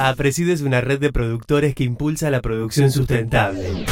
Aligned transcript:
APRESID 0.00 0.50
es 0.50 0.60
una 0.60 0.80
red 0.80 1.00
de 1.00 1.12
productores 1.12 1.74
que 1.74 1.82
impulsa 1.82 2.30
la 2.30 2.40
producción 2.40 2.92
sustentable. 2.92 3.84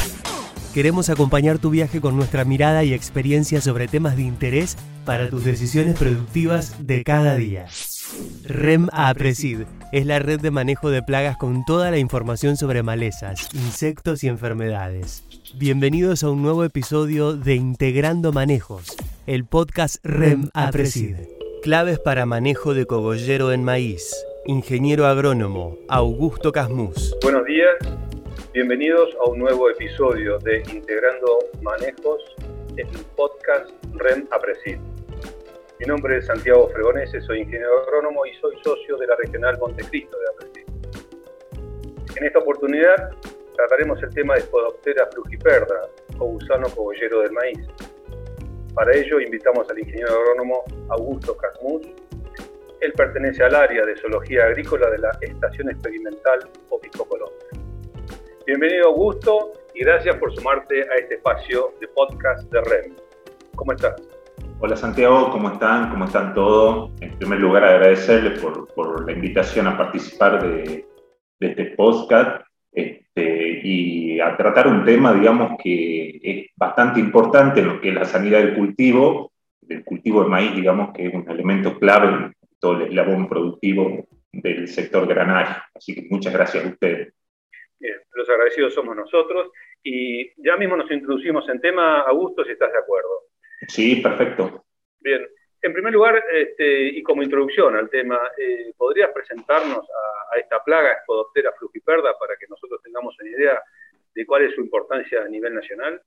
Queremos 0.72 1.10
acompañar 1.10 1.58
tu 1.58 1.70
viaje 1.70 2.00
con 2.00 2.16
nuestra 2.16 2.44
mirada 2.44 2.84
y 2.84 2.94
experiencia 2.94 3.60
sobre 3.60 3.88
temas 3.88 4.14
de 4.14 4.22
interés 4.22 4.76
para 5.04 5.28
tus 5.28 5.44
decisiones 5.44 5.98
productivas 5.98 6.86
de 6.86 7.02
cada 7.02 7.34
día. 7.34 7.66
REM 8.44 8.88
APRESID 8.92 9.62
es 9.90 10.06
la 10.06 10.20
red 10.20 10.40
de 10.40 10.52
manejo 10.52 10.90
de 10.90 11.02
plagas 11.02 11.36
con 11.38 11.64
toda 11.64 11.90
la 11.90 11.98
información 11.98 12.56
sobre 12.56 12.84
malezas, 12.84 13.48
insectos 13.52 14.22
y 14.22 14.28
enfermedades. 14.28 15.24
Bienvenidos 15.56 16.22
a 16.22 16.30
un 16.30 16.40
nuevo 16.40 16.62
episodio 16.62 17.36
de 17.36 17.56
Integrando 17.56 18.32
Manejos, 18.32 18.94
el 19.26 19.44
podcast 19.44 19.96
REM 20.04 20.50
APRESID. 20.54 21.16
Claves 21.64 21.98
para 21.98 22.26
manejo 22.26 22.74
de 22.74 22.86
cogollero 22.86 23.50
en 23.50 23.64
maíz. 23.64 24.14
Ingeniero 24.48 25.06
agrónomo 25.06 25.76
Augusto 25.88 26.52
Casmus. 26.52 27.16
Buenos 27.20 27.44
días, 27.46 27.74
bienvenidos 28.52 29.12
a 29.20 29.28
un 29.28 29.40
nuevo 29.40 29.68
episodio 29.68 30.38
de 30.38 30.62
Integrando 30.72 31.38
Manejos 31.62 32.22
en 32.76 32.86
el 32.86 33.04
podcast 33.16 33.68
REM 33.94 34.28
APRESID. 34.30 34.78
Mi 35.80 35.86
nombre 35.86 36.18
es 36.18 36.26
Santiago 36.26 36.68
Fregonese, 36.68 37.20
soy 37.22 37.40
ingeniero 37.40 37.82
agrónomo 37.82 38.24
y 38.24 38.34
soy 38.34 38.54
socio 38.62 38.96
de 38.96 39.08
la 39.08 39.16
Regional 39.16 39.58
Montecristo 39.58 40.16
de 40.16 40.26
APRESID. 40.28 40.66
En 42.16 42.24
esta 42.24 42.38
oportunidad 42.38 43.10
trataremos 43.56 44.00
el 44.00 44.10
tema 44.10 44.34
de 44.36 44.42
Spodoptera 44.42 45.08
frugiperda 45.12 45.88
o 46.20 46.24
gusano 46.24 46.68
cogollero 46.68 47.22
del 47.22 47.32
maíz. 47.32 47.66
Para 48.74 48.94
ello 48.96 49.18
invitamos 49.18 49.68
al 49.68 49.80
ingeniero 49.80 50.14
agrónomo 50.14 50.62
Augusto 50.90 51.36
Casmus, 51.36 51.88
él 52.80 52.92
pertenece 52.92 53.42
al 53.42 53.54
área 53.54 53.84
de 53.86 53.96
zoología 53.96 54.44
agrícola 54.44 54.90
de 54.90 54.98
la 54.98 55.10
Estación 55.20 55.70
Experimental 55.70 56.40
Opico 56.68 57.06
Colombia. 57.06 57.46
Bienvenido 58.46 58.88
Augusto 58.88 59.52
y 59.74 59.80
gracias 59.80 60.16
por 60.16 60.34
sumarte 60.34 60.82
a 60.82 60.94
este 60.96 61.14
espacio 61.14 61.72
de 61.80 61.88
podcast 61.88 62.50
de 62.52 62.60
REM. 62.60 62.96
¿Cómo 63.54 63.72
estás? 63.72 63.96
Hola 64.60 64.76
Santiago, 64.76 65.30
¿cómo 65.30 65.52
están? 65.52 65.90
¿Cómo 65.90 66.04
están 66.04 66.34
todos? 66.34 66.90
En 67.00 67.16
primer 67.18 67.40
lugar 67.40 67.64
agradecerles 67.64 68.40
por, 68.40 68.72
por 68.74 69.04
la 69.06 69.12
invitación 69.12 69.66
a 69.66 69.76
participar 69.76 70.42
de, 70.42 70.86
de 71.40 71.46
este 71.46 71.64
podcast 71.76 72.42
este, 72.72 73.60
y 73.62 74.20
a 74.20 74.36
tratar 74.36 74.68
un 74.68 74.84
tema, 74.84 75.14
digamos, 75.14 75.58
que 75.62 76.20
es 76.22 76.46
bastante 76.56 77.00
importante 77.00 77.60
en 77.60 77.68
lo 77.68 77.80
que 77.80 77.88
es 77.88 77.94
la 77.94 78.04
sanidad 78.04 78.38
del 78.38 78.54
cultivo, 78.54 79.32
del 79.62 79.82
cultivo 79.84 80.22
de 80.22 80.28
maíz, 80.28 80.54
digamos, 80.54 80.92
que 80.92 81.06
es 81.06 81.14
un 81.14 81.28
elemento 81.28 81.78
clave 81.78 82.32
todo 82.58 82.76
el 82.76 82.88
eslabón 82.88 83.28
productivo 83.28 84.08
del 84.32 84.68
sector 84.68 85.06
granario. 85.06 85.56
Así 85.74 85.94
que 85.94 86.06
muchas 86.10 86.32
gracias 86.32 86.64
a 86.64 86.68
ustedes. 86.68 87.14
Bien, 87.78 87.96
los 88.14 88.28
agradecidos 88.28 88.74
somos 88.74 88.96
nosotros 88.96 89.50
y 89.82 90.32
ya 90.42 90.56
mismo 90.56 90.76
nos 90.76 90.90
introducimos 90.90 91.48
en 91.48 91.60
tema, 91.60 92.00
Augusto, 92.00 92.44
si 92.44 92.52
estás 92.52 92.72
de 92.72 92.78
acuerdo. 92.78 93.26
Sí, 93.68 93.96
perfecto. 93.96 94.64
Bien, 95.00 95.26
en 95.62 95.72
primer 95.72 95.92
lugar, 95.92 96.22
este, 96.32 96.84
y 96.88 97.02
como 97.02 97.22
introducción 97.22 97.74
al 97.76 97.90
tema, 97.90 98.18
eh, 98.38 98.72
¿podrías 98.76 99.10
presentarnos 99.10 99.78
a, 99.78 100.38
esta 100.38 100.62
plaga 100.62 101.00
Spodoptera 101.02 101.52
frugiperda 101.58 102.16
para 102.18 102.36
que 102.38 102.46
nosotros 102.46 102.80
tengamos 102.82 103.16
una 103.18 103.30
idea 103.30 103.62
de 104.14 104.26
cuál 104.26 104.44
es 104.44 104.54
su 104.54 104.60
importancia 104.60 105.22
a 105.22 105.28
nivel 105.28 105.54
nacional? 105.54 106.00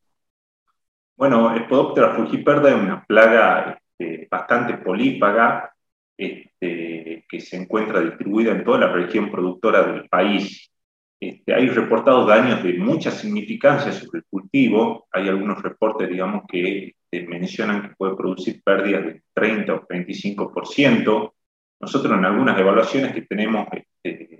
Bueno, 1.15 1.55
Spodoptera 1.65 2.11
frugiperda 2.11 2.69
es 2.69 2.75
una 2.75 3.03
plaga 3.05 3.81
este, 3.97 4.27
bastante 4.29 4.77
polípaga, 4.77 5.73
este, 6.19 7.23
que 7.29 7.39
se 7.39 7.55
encuentra 7.55 8.01
distribuida 8.01 8.51
en 8.51 8.65
toda 8.65 8.79
la 8.79 8.91
región 8.91 9.31
productora 9.31 9.83
del 9.83 10.09
país. 10.09 10.69
Este, 11.17 11.53
hay 11.53 11.69
reportados 11.69 12.27
daños 12.27 12.61
de 12.61 12.73
mucha 12.73 13.09
significancia 13.09 13.93
sobre 13.93 14.19
el 14.19 14.25
cultivo. 14.29 15.07
Hay 15.13 15.29
algunos 15.29 15.61
reportes, 15.61 16.09
digamos, 16.09 16.43
que 16.45 16.95
este, 17.09 17.25
mencionan 17.25 17.81
que 17.83 17.95
puede 17.95 18.17
producir 18.17 18.61
pérdidas 18.61 19.05
de 19.05 19.21
30 19.33 19.73
o 19.73 19.87
35%. 19.87 21.33
Nosotros 21.79 22.17
en 22.17 22.25
algunas 22.25 22.59
evaluaciones 22.59 23.13
que 23.13 23.21
tenemos 23.21 23.67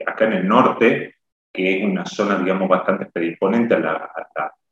acá 0.05 0.25
en 0.25 0.33
el 0.33 0.47
norte, 0.47 1.15
que 1.53 1.77
es 1.77 1.83
una 1.85 2.05
zona, 2.05 2.39
digamos, 2.39 2.67
bastante 2.67 3.05
predisponente 3.05 3.75
a 3.75 3.79
la, 3.79 4.11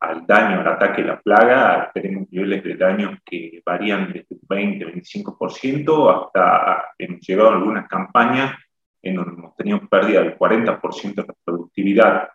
al 0.02 0.28
daño, 0.28 0.60
al 0.60 0.68
ataque 0.68 1.02
de 1.02 1.08
la 1.08 1.22
plaga, 1.22 1.90
tenemos 1.94 2.28
niveles 2.31 2.64
de 2.66 2.76
daño 2.76 3.18
que 3.26 3.62
varían 3.66 4.12
desde 4.12 4.37
20, 4.47 4.85
25% 4.85 6.25
hasta 6.25 6.85
hemos 6.97 7.22
llegado 7.22 7.50
a 7.50 7.56
algunas 7.56 7.88
campañas 7.88 8.53
en 9.02 9.16
donde 9.16 9.34
hemos 9.34 9.56
tenido 9.56 9.80
pérdida 9.88 10.22
del 10.22 10.38
40% 10.38 11.16
de 11.16 11.34
productividad. 11.44 12.30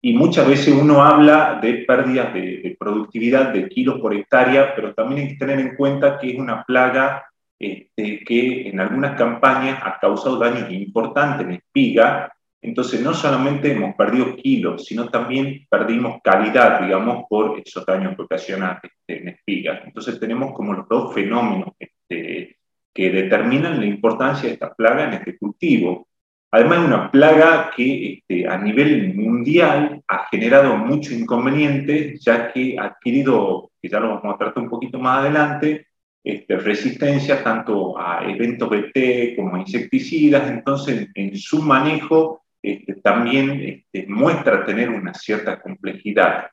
Y 0.00 0.14
muchas 0.14 0.48
veces 0.48 0.74
uno 0.74 1.02
habla 1.02 1.60
de 1.62 1.84
pérdidas 1.86 2.34
de, 2.34 2.76
productividad 2.78 3.52
de 3.52 3.68
kilos 3.68 4.00
por 4.00 4.14
hectárea, 4.14 4.74
pero 4.74 4.94
también 4.94 5.22
hay 5.22 5.28
que 5.28 5.38
tener 5.38 5.60
en 5.60 5.76
cuenta 5.76 6.18
que 6.18 6.30
es 6.30 6.38
una 6.38 6.64
plaga 6.64 7.24
este, 7.58 8.24
que 8.24 8.68
en 8.68 8.80
algunas 8.80 9.16
campañas 9.16 9.80
ha 9.84 9.98
causado 10.00 10.38
daños 10.38 10.68
importantes 10.72 11.46
en 11.46 11.52
espiga, 11.52 12.32
entonces, 12.64 13.00
no 13.02 13.12
solamente 13.12 13.72
hemos 13.72 13.96
perdido 13.96 14.36
kilos, 14.36 14.84
sino 14.84 15.08
también 15.08 15.66
perdimos 15.68 16.20
calidad, 16.22 16.80
digamos, 16.80 17.24
por 17.28 17.60
esos 17.62 17.84
daños 17.84 18.14
que 18.14 18.22
ocasiona 18.22 18.80
este, 18.80 19.20
en 19.20 19.28
espigas. 19.30 19.80
Entonces, 19.84 20.20
tenemos 20.20 20.52
como 20.52 20.72
los 20.72 20.88
dos 20.88 21.12
fenómenos 21.12 21.70
este, 21.76 22.56
que 22.94 23.10
determinan 23.10 23.80
la 23.80 23.86
importancia 23.86 24.48
de 24.48 24.54
esta 24.54 24.72
plaga 24.72 25.08
en 25.08 25.14
este 25.14 25.36
cultivo. 25.38 26.06
Además, 26.52 26.78
es 26.78 26.84
una 26.86 27.10
plaga 27.10 27.72
que 27.74 28.12
este, 28.12 28.46
a 28.46 28.56
nivel 28.58 29.12
mundial 29.16 30.00
ha 30.06 30.28
generado 30.30 30.76
mucho 30.76 31.12
inconveniente, 31.12 32.16
ya 32.20 32.52
que 32.52 32.76
ha 32.78 32.84
adquirido, 32.84 33.72
que 33.82 33.88
ya 33.88 33.98
lo 33.98 34.20
vamos 34.20 34.36
a 34.36 34.38
tratar 34.38 34.62
un 34.62 34.70
poquito 34.70 35.00
más 35.00 35.18
adelante, 35.18 35.88
este, 36.22 36.56
resistencia 36.58 37.42
tanto 37.42 37.98
a 37.98 38.24
eventos 38.30 38.70
BT 38.70 39.34
como 39.34 39.56
a 39.56 39.58
insecticidas, 39.58 40.48
entonces 40.48 41.08
en 41.16 41.36
su 41.36 41.60
manejo 41.60 42.41
este, 42.62 42.94
también 42.96 43.60
este, 43.60 44.06
muestra 44.08 44.64
tener 44.64 44.90
una 44.90 45.12
cierta 45.14 45.60
complejidad. 45.60 46.50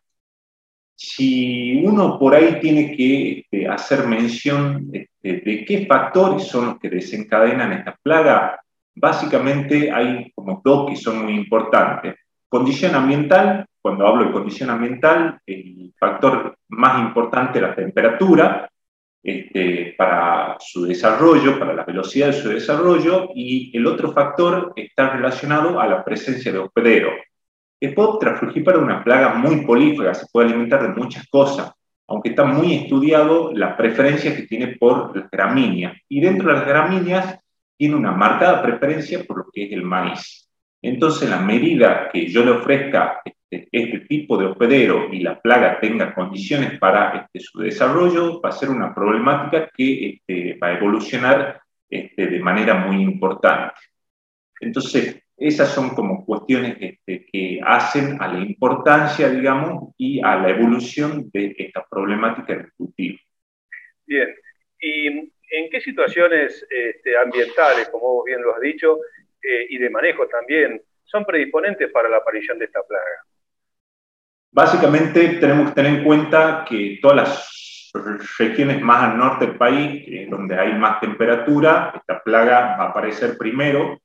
Si 0.96 1.82
uno 1.86 2.20
por 2.20 2.36
ahí 2.36 2.60
tiene 2.60 2.96
que 2.96 3.40
este, 3.40 3.68
hacer 3.68 4.06
mención 4.08 4.92
de 4.92 5.66
qué 5.66 5.86
factores 5.88 6.48
son 6.48 6.66
los 6.66 6.80
que 6.80 6.90
desencadenan 6.90 7.72
esta 7.72 7.98
plaga, 8.02 8.60
básicamente 8.96 9.92
hay 9.92 10.32
como 10.32 10.62
dos 10.64 10.90
que 10.90 10.96
son 10.96 11.24
muy 11.24 11.36
importantes. 11.36 12.16
Condición 12.48 12.96
ambiental, 12.96 13.66
cuando 13.82 14.08
hablo 14.08 14.26
de 14.26 14.32
condición 14.32 14.70
ambiental, 14.70 15.40
el 15.46 15.94
factor 15.98 16.58
más 16.68 17.02
importante 17.02 17.60
es 17.60 17.64
la 17.64 17.76
temperatura, 17.76 18.70
este, 19.22 19.96
para 19.98 20.56
su 20.60 20.86
desarrollo, 20.86 21.60
para 21.60 21.74
la 21.74 21.84
velocidad 21.84 22.28
de 22.28 22.34
su 22.34 22.50
desarrollo, 22.50 23.30
y 23.36 23.76
el 23.78 23.86
otro 23.86 24.12
factor 24.12 24.74
está 24.76 25.10
relacionado 25.10 25.80
a 25.80 25.88
la 25.88 26.04
presencia 26.04 26.52
de 26.52 26.60
hospedero. 26.60 27.12
Spodoptera 27.82 28.36
frugipara 28.36 28.78
es 28.78 28.84
una 28.84 29.04
plaga 29.04 29.36
muy 29.36 29.66
polífaga, 29.66 30.14
se 30.14 30.28
puede 30.32 30.50
alimentar 30.50 30.82
de 30.82 31.00
muchas 31.00 31.28
cosas, 31.28 31.72
aunque 32.08 32.30
está 32.30 32.44
muy 32.44 32.74
estudiado 32.74 33.52
la 33.54 33.78
preferencia 33.78 34.36
que 34.36 34.44
tiene 34.44 34.76
por 34.78 35.16
las 35.16 35.30
gramíneas. 35.30 35.98
Y 36.10 36.20
dentro 36.22 36.50
de 36.50 36.56
las 36.56 36.68
gramíneas 36.68 37.40
tiene 37.78 37.96
una 37.96 38.12
marcada 38.12 38.62
preferencia 38.62 39.24
por 39.24 39.38
lo 39.38 39.46
que 39.54 39.66
es 39.66 39.72
el 39.72 39.84
maíz. 39.84 40.50
Entonces, 40.82 41.30
la 41.30 41.40
medida 41.40 42.10
que 42.12 42.28
yo 42.28 42.44
le 42.44 42.52
ofrezca 42.52 43.22
este, 43.50 44.00
tipo 44.08 44.38
de 44.38 44.46
hospedero 44.46 45.14
y 45.14 45.22
la 45.22 45.42
plaga 45.42 45.80
tenga 45.80 46.14
condiciones 46.14 46.78
para 46.80 47.18
este, 47.18 47.40
su 47.40 47.60
desarrollo, 47.60 48.42
va 48.42 48.50
a 48.50 48.54
ser 48.54 48.70
una 48.70 48.94
problemática 48.94 49.70
que 49.76 50.10
este, 50.10 50.58
va 50.58 50.68
a 50.68 50.78
evolucionar 50.78 51.62
este, 51.90 52.28
de 52.28 52.40
manera 52.40 52.76
muy 52.76 53.02
importante. 53.02 53.76
Entonces, 54.62 55.24
esas 55.38 55.70
son 55.70 55.96
como 55.96 56.26
cuestiones 56.26 56.78
que 56.78 57.62
hacen 57.64 58.22
a 58.22 58.28
la 58.28 58.40
importancia, 58.40 59.30
digamos, 59.30 59.94
y 59.98 60.20
a 60.22 60.36
la 60.36 60.50
evolución 60.50 61.30
de 61.32 61.56
esta 61.58 61.86
problemática 61.90 62.54
del 62.56 62.74
cultivo. 62.74 63.18
Bien, 64.06 64.36
¿y 64.82 65.08
en 65.08 65.70
qué 65.72 65.80
situaciones 65.80 66.68
ambientales, 67.24 67.88
como 67.88 68.16
vos 68.16 68.26
bien 68.26 68.42
lo 68.42 68.54
has 68.54 68.60
dicho, 68.60 69.00
eh, 69.42 69.68
y 69.70 69.78
de 69.78 69.90
manejo 69.90 70.28
también, 70.28 70.82
son 71.04 71.26
predisponentes 71.26 71.90
para 71.92 72.10
la 72.10 72.18
aparición 72.18 72.60
de 72.60 72.66
esta 72.66 72.84
plaga? 72.84 73.24
Básicamente 74.52 75.38
tenemos 75.40 75.70
que 75.70 75.76
tener 75.76 76.00
en 76.00 76.04
cuenta 76.04 76.66
que 76.68 77.00
todas 77.02 77.18
las 77.18 77.92
regiones 78.38 78.82
más 78.82 79.04
al 79.04 79.18
norte 79.18 79.48
del 79.48 79.58
país, 79.58 80.30
donde 80.30 80.60
hay 80.60 80.74
más 80.74 81.00
temperatura, 81.00 81.94
esta 81.96 82.22
plaga 82.22 82.78
va 82.78 82.86
a 82.86 82.90
aparecer 82.90 83.38
primero. 83.38 84.00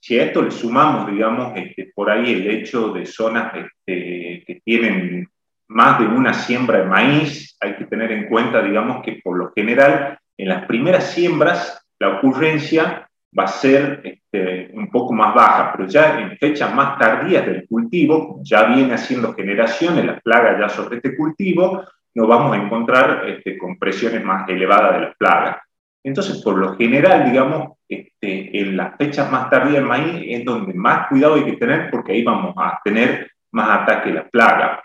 Si 0.00 0.18
a 0.18 0.24
esto 0.24 0.42
le 0.42 0.50
sumamos, 0.50 1.10
digamos, 1.10 1.52
este, 1.56 1.92
por 1.94 2.10
ahí 2.10 2.32
el 2.32 2.50
hecho 2.50 2.92
de 2.92 3.04
zonas 3.04 3.52
este, 3.54 4.44
que 4.46 4.60
tienen 4.64 5.28
más 5.68 6.00
de 6.00 6.06
una 6.06 6.32
siembra 6.32 6.78
de 6.78 6.86
maíz, 6.86 7.56
hay 7.60 7.76
que 7.76 7.84
tener 7.84 8.10
en 8.10 8.28
cuenta, 8.28 8.62
digamos, 8.62 9.02
que 9.04 9.20
por 9.22 9.36
lo 9.36 9.52
general 9.52 10.18
en 10.36 10.48
las 10.48 10.64
primeras 10.66 11.12
siembras 11.12 11.86
la 11.98 12.16
ocurrencia 12.16 13.09
va 13.38 13.44
a 13.44 13.48
ser 13.48 14.00
este, 14.04 14.70
un 14.74 14.90
poco 14.90 15.12
más 15.12 15.34
baja, 15.34 15.72
pero 15.72 15.88
ya 15.88 16.20
en 16.20 16.36
fechas 16.36 16.74
más 16.74 16.98
tardías 16.98 17.46
del 17.46 17.66
cultivo, 17.68 18.40
ya 18.42 18.64
viene 18.64 18.94
haciendo 18.94 19.34
generaciones 19.34 20.04
la 20.04 20.18
plaga 20.18 20.58
ya 20.58 20.68
sobre 20.68 20.96
este 20.96 21.16
cultivo, 21.16 21.84
nos 22.14 22.28
vamos 22.28 22.56
a 22.56 22.60
encontrar 22.60 23.28
este, 23.28 23.56
con 23.56 23.78
presiones 23.78 24.24
más 24.24 24.48
elevadas 24.48 24.94
de 24.94 25.00
las 25.06 25.16
plagas. 25.16 25.58
Entonces, 26.02 26.42
por 26.42 26.56
lo 26.58 26.76
general, 26.76 27.30
digamos, 27.30 27.78
este, 27.88 28.60
en 28.60 28.76
las 28.76 28.96
fechas 28.96 29.30
más 29.30 29.50
tardías 29.50 29.74
del 29.74 29.84
maíz 29.84 30.24
es 30.26 30.44
donde 30.44 30.72
más 30.74 31.08
cuidado 31.08 31.34
hay 31.34 31.44
que 31.44 31.56
tener 31.56 31.90
porque 31.90 32.12
ahí 32.12 32.24
vamos 32.24 32.54
a 32.56 32.80
tener 32.82 33.30
más 33.52 33.82
ataque 33.82 34.08
de 34.08 34.14
la 34.16 34.28
plaga. 34.28 34.82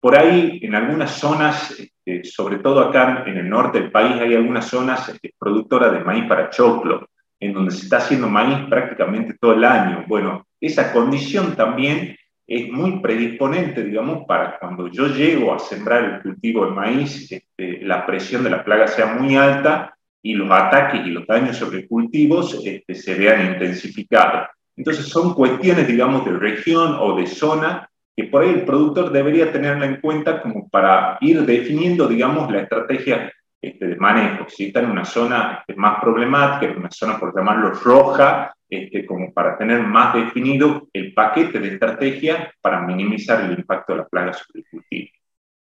Por 0.00 0.16
ahí, 0.16 0.60
en 0.62 0.74
algunas 0.74 1.10
zonas, 1.12 1.78
este, 1.78 2.24
sobre 2.24 2.58
todo 2.58 2.80
acá 2.80 3.24
en 3.26 3.36
el 3.36 3.48
norte 3.48 3.80
del 3.80 3.90
país, 3.90 4.20
hay 4.20 4.34
algunas 4.34 4.66
zonas 4.66 5.08
este, 5.08 5.34
productoras 5.38 5.92
de 5.92 6.00
maíz 6.00 6.24
para 6.26 6.50
choclo, 6.50 7.08
en 7.40 7.54
donde 7.54 7.72
se 7.72 7.84
está 7.84 7.96
haciendo 7.96 8.28
maíz 8.28 8.58
prácticamente 8.68 9.34
todo 9.40 9.54
el 9.54 9.64
año. 9.64 10.04
Bueno, 10.06 10.46
esa 10.60 10.92
condición 10.92 11.56
también 11.56 12.16
es 12.46 12.70
muy 12.70 13.00
predisponente, 13.00 13.82
digamos, 13.82 14.26
para 14.26 14.58
cuando 14.58 14.88
yo 14.88 15.06
llego 15.06 15.54
a 15.54 15.58
sembrar 15.58 16.04
el 16.04 16.22
cultivo 16.22 16.66
de 16.66 16.72
maíz, 16.72 17.32
este, 17.32 17.80
la 17.82 18.04
presión 18.04 18.44
de 18.44 18.50
la 18.50 18.64
plaga 18.64 18.86
sea 18.88 19.06
muy 19.14 19.36
alta 19.36 19.96
y 20.22 20.34
los 20.34 20.50
ataques 20.50 21.06
y 21.06 21.10
los 21.10 21.26
daños 21.26 21.56
sobre 21.56 21.86
cultivos 21.86 22.60
este, 22.64 22.94
se 22.94 23.14
vean 23.14 23.52
intensificados. 23.52 24.48
Entonces 24.76 25.06
son 25.06 25.34
cuestiones, 25.34 25.86
digamos, 25.86 26.24
de 26.24 26.32
región 26.32 26.96
o 26.98 27.16
de 27.16 27.26
zona 27.26 27.88
que 28.16 28.24
por 28.24 28.42
ahí 28.42 28.50
el 28.50 28.64
productor 28.64 29.12
debería 29.12 29.52
tenerla 29.52 29.86
en 29.86 30.00
cuenta 30.00 30.42
como 30.42 30.68
para 30.68 31.18
ir 31.20 31.42
definiendo, 31.46 32.08
digamos, 32.08 32.50
la 32.50 32.62
estrategia 32.62 33.32
este, 33.60 33.86
de 33.86 33.96
manejo. 33.96 34.48
Si 34.48 34.66
está 34.66 34.80
en 34.80 34.90
una 34.90 35.04
zona 35.04 35.58
este, 35.60 35.78
más 35.78 36.00
problemática, 36.00 36.72
en 36.72 36.78
una 36.78 36.90
zona, 36.90 37.18
por 37.18 37.34
llamarlo, 37.34 37.70
roja, 37.70 38.54
este, 38.68 39.04
como 39.04 39.32
para 39.32 39.58
tener 39.58 39.80
más 39.80 40.14
definido 40.14 40.88
el 40.92 41.12
paquete 41.12 41.58
de 41.58 41.68
estrategia 41.74 42.54
para 42.60 42.80
minimizar 42.80 43.44
el 43.44 43.58
impacto 43.58 43.92
de 43.92 43.98
la 43.98 44.08
plaga 44.08 44.32
sobre 44.32 44.60
el 44.60 44.66
cultivo. 44.70 45.08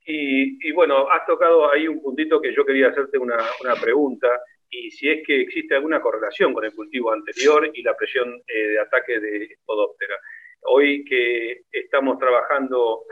Y, 0.06 0.73
bueno, 0.73 1.08
has 1.11 1.25
tocado 1.26 1.73
ahí 1.73 1.88
un 1.88 2.02
puntito 2.02 2.41
que 2.41 2.55
yo 2.55 2.64
quería 2.64 2.88
hacerte 2.88 3.17
una, 3.17 3.37
una, 3.62 3.75
pregunta, 3.75 4.29
y 4.69 4.91
si 4.91 5.08
es 5.08 5.26
que 5.26 5.43
existe 5.43 5.75
alguna 5.75 6.00
correlación 6.00 6.52
con 6.52 6.64
el 6.64 6.75
cultivo 6.75 7.12
anterior 7.12 7.70
y 7.73 7.82
la 7.82 7.96
presión 7.96 8.43
eh, 8.46 8.69
de 8.69 8.81
ataque 8.81 9.19
de 9.19 9.56
Podóptera. 9.64 10.17
Hoy 10.62 11.05
que 11.05 11.62
estamos 11.70 12.19
trabajando, 12.19 13.05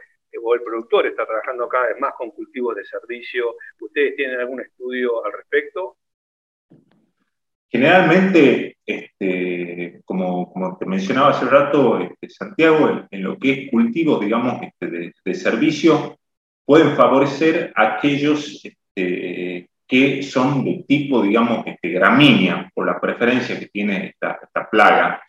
o 0.43 0.55
el 0.55 0.63
productor 0.63 1.07
está 1.07 1.27
trabajando 1.27 1.69
cada 1.69 1.89
vez 1.89 2.01
más 2.01 2.15
con 2.17 2.31
cultivos 2.31 2.77
de 2.77 2.85
servicio, 2.85 3.57
¿ustedes 3.81 4.17
tienen 4.17 4.41
algún 4.41 4.61
estudio 4.61 5.25
al 5.25 5.33
respecto? 5.33 5.97
Generalmente, 7.69 8.77
este, 8.85 10.03
como, 10.05 10.77
te 10.79 10.87
mencionaba 10.87 11.31
hace 11.31 11.47
rato, 11.47 11.99
este, 11.99 12.29
Santiago, 12.29 13.07
en, 13.11 13.23
lo 13.23 13.39
que 13.39 13.53
es 13.53 13.71
cultivo, 13.71 14.19
digamos, 14.19 14.63
este, 14.63 15.13
de, 15.25 15.35
servicio, 15.35 16.19
pueden 16.65 16.95
favorecer 16.97 17.73
a 17.75 17.95
aquellos 17.97 18.63
que 18.95 20.23
son 20.23 20.65
de 20.65 20.85
tipo, 20.87 21.23
digamos, 21.23 21.65
gramínea, 21.83 22.71
por 22.75 22.87
la 22.87 23.01
preferencia 23.01 23.59
que 23.59 23.67
tiene 23.67 24.09
esta 24.09 24.69
plaga. 24.71 25.23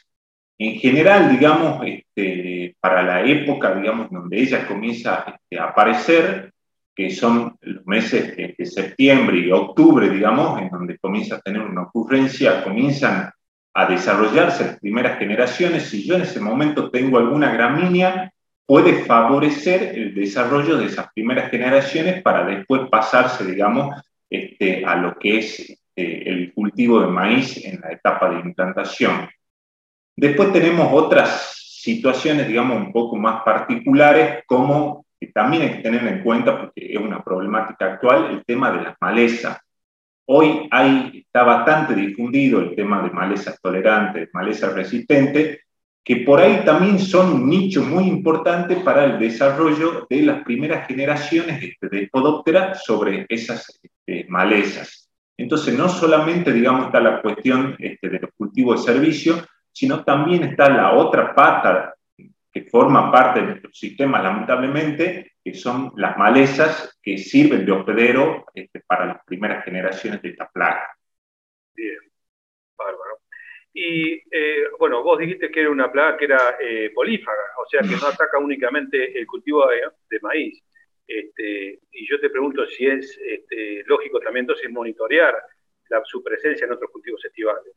En 0.65 0.79
general, 0.79 1.29
digamos, 1.29 1.85
este, 1.85 2.77
para 2.79 3.03
la 3.03 3.21
época, 3.25 3.75
digamos, 3.75 4.09
donde 4.09 4.39
ella 4.39 4.65
comienza 4.65 5.25
este, 5.27 5.59
a 5.59 5.65
aparecer, 5.65 6.53
que 6.95 7.09
son 7.09 7.57
los 7.59 7.85
meses 7.85 8.37
de 8.37 8.65
septiembre 8.65 9.39
y 9.39 9.51
octubre, 9.51 10.09
digamos, 10.09 10.61
en 10.61 10.69
donde 10.69 10.97
comienza 10.99 11.35
a 11.35 11.41
tener 11.41 11.63
una 11.63 11.81
ocurrencia, 11.81 12.63
comienzan 12.63 13.29
a 13.73 13.85
desarrollarse 13.87 14.63
las 14.63 14.79
primeras 14.79 15.19
generaciones, 15.19 15.89
si 15.89 16.07
yo 16.07 16.15
en 16.15 16.21
ese 16.21 16.39
momento 16.39 16.89
tengo 16.89 17.17
alguna 17.17 17.51
gramínea, 17.51 18.31
puede 18.65 19.03
favorecer 19.03 19.93
el 19.95 20.15
desarrollo 20.15 20.77
de 20.77 20.85
esas 20.85 21.11
primeras 21.13 21.51
generaciones 21.51 22.21
para 22.21 22.45
después 22.45 22.83
pasarse, 22.89 23.43
digamos, 23.45 24.01
este, 24.29 24.85
a 24.85 24.95
lo 24.95 25.19
que 25.19 25.39
es 25.39 25.77
el 25.93 26.53
cultivo 26.53 27.01
de 27.01 27.07
maíz 27.07 27.65
en 27.65 27.81
la 27.81 27.91
etapa 27.91 28.29
de 28.29 28.39
implantación. 28.39 29.27
Después 30.15 30.53
tenemos 30.53 30.89
otras 30.91 31.53
situaciones, 31.81 32.47
digamos, 32.47 32.77
un 32.77 32.91
poco 32.91 33.15
más 33.15 33.43
particulares, 33.43 34.43
como 34.45 35.05
también 35.33 35.63
hay 35.63 35.71
que 35.77 35.83
tener 35.83 36.05
en 36.07 36.23
cuenta, 36.23 36.59
porque 36.59 36.93
es 36.93 36.97
una 36.97 37.23
problemática 37.23 37.93
actual, 37.93 38.31
el 38.31 38.45
tema 38.45 38.71
de 38.71 38.83
las 38.83 38.95
malezas. 38.99 39.59
Hoy 40.25 40.69
está 41.13 41.43
bastante 41.43 41.95
difundido 41.95 42.59
el 42.61 42.75
tema 42.75 43.01
de 43.01 43.09
malezas 43.09 43.59
tolerantes, 43.61 44.29
malezas 44.33 44.73
resistentes, 44.73 45.59
que 46.03 46.17
por 46.17 46.41
ahí 46.41 46.63
también 46.65 46.99
son 46.99 47.33
un 47.33 47.49
nicho 47.49 47.83
muy 47.83 48.05
importante 48.05 48.77
para 48.77 49.05
el 49.05 49.19
desarrollo 49.19 50.05
de 50.09 50.21
las 50.21 50.43
primeras 50.43 50.87
generaciones 50.87 51.61
de 51.81 52.09
podóptera 52.11 52.75
sobre 52.75 53.25
esas 53.29 53.79
este, 53.81 54.25
malezas. 54.29 55.09
Entonces, 55.37 55.77
no 55.77 55.89
solamente, 55.89 56.51
digamos, 56.51 56.87
está 56.87 56.99
la 56.99 57.21
cuestión 57.21 57.75
este, 57.79 58.09
de 58.09 58.19
los 58.19 58.31
cultivos 58.37 58.85
de 58.85 58.93
servicio, 58.93 59.45
sino 59.73 60.03
también 60.03 60.43
está 60.43 60.69
la 60.69 60.93
otra 60.93 61.33
pata 61.33 61.95
que 62.51 62.63
forma 62.65 63.11
parte 63.11 63.41
de 63.41 63.47
nuestro 63.47 63.71
sistema, 63.73 64.21
lamentablemente, 64.21 65.33
que 65.43 65.55
son 65.55 65.91
las 65.97 66.15
malezas 66.17 66.99
que 67.01 67.17
sirven 67.17 67.65
de 67.65 67.71
hospedero 67.71 68.45
este, 68.53 68.81
para 68.81 69.07
las 69.07 69.25
primeras 69.25 69.65
generaciones 69.65 70.21
de 70.21 70.29
esta 70.29 70.47
plaga. 70.49 70.87
Bien, 71.73 71.97
bárbaro. 72.77 73.17
Y 73.73 74.21
eh, 74.29 74.67
bueno, 74.77 75.01
vos 75.01 75.17
dijiste 75.17 75.49
que 75.49 75.61
era 75.61 75.71
una 75.71 75.91
plaga 75.91 76.15
que 76.15 76.25
era 76.25 76.57
eh, 76.61 76.91
polífaga, 76.93 77.43
o 77.57 77.67
sea 77.67 77.81
que 77.81 77.95
no 77.99 78.07
ataca 78.07 78.37
únicamente 78.37 79.17
el 79.19 79.25
cultivo 79.25 79.67
de, 79.67 80.19
maíz. 80.21 80.63
Este, 81.07 81.79
y 81.91 82.07
yo 82.07 82.19
te 82.19 82.29
pregunto 82.29 82.67
si 82.67 82.85
es 82.85 83.19
este, 83.25 83.83
lógico 83.87 84.19
también 84.19 84.43
entonces 84.43 84.69
monitorear 84.71 85.35
la, 85.89 86.01
su 86.05 86.23
presencia 86.23 86.65
en 86.65 86.73
otros 86.73 86.91
cultivos 86.91 87.25
estivales. 87.25 87.73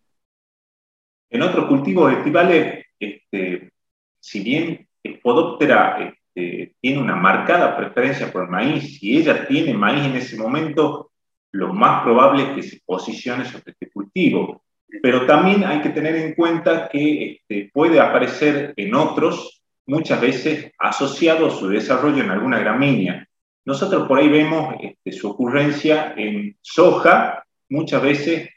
En 1.31 1.43
otros 1.43 1.67
cultivos 1.67 2.12
estivales, 2.12 2.84
este, 2.99 3.73
si 4.20 4.40
bien 4.43 4.87
Spodoptera 5.05 6.14
este, 6.34 6.75
tiene 6.81 7.00
una 7.00 7.17
marcada 7.17 7.76
preferencia 7.76 8.31
por 8.32 8.44
el 8.44 8.50
maíz, 8.50 8.99
si 8.99 9.17
ella 9.17 9.46
tiene 9.46 9.75
maíz 9.75 10.05
en 10.05 10.17
ese 10.17 10.37
momento, 10.37 11.11
lo 11.52 11.73
más 11.73 12.02
probable 12.02 12.43
es 12.43 12.49
que 12.50 12.62
se 12.62 12.81
posicione 12.84 13.44
sobre 13.44 13.73
este 13.73 13.90
cultivo. 13.90 14.62
Pero 15.02 15.26
también 15.26 15.64
hay 15.64 15.81
que 15.81 15.90
tener 15.90 16.14
en 16.17 16.34
cuenta 16.34 16.88
que 16.88 17.32
este, 17.32 17.70
puede 17.73 18.00
aparecer 18.00 18.73
en 18.76 18.94
otros, 18.94 19.62
muchas 19.87 20.21
veces 20.21 20.73
asociado 20.78 21.47
a 21.47 21.50
su 21.50 21.68
desarrollo 21.68 22.23
en 22.23 22.30
alguna 22.30 22.59
gramínea. 22.59 23.26
Nosotros 23.64 24.06
por 24.06 24.18
ahí 24.18 24.28
vemos 24.28 24.75
este, 24.80 25.12
su 25.12 25.30
ocurrencia 25.30 26.14
en 26.16 26.56
soja, 26.61 27.45
muchas 27.68 28.02
veces 28.02 28.49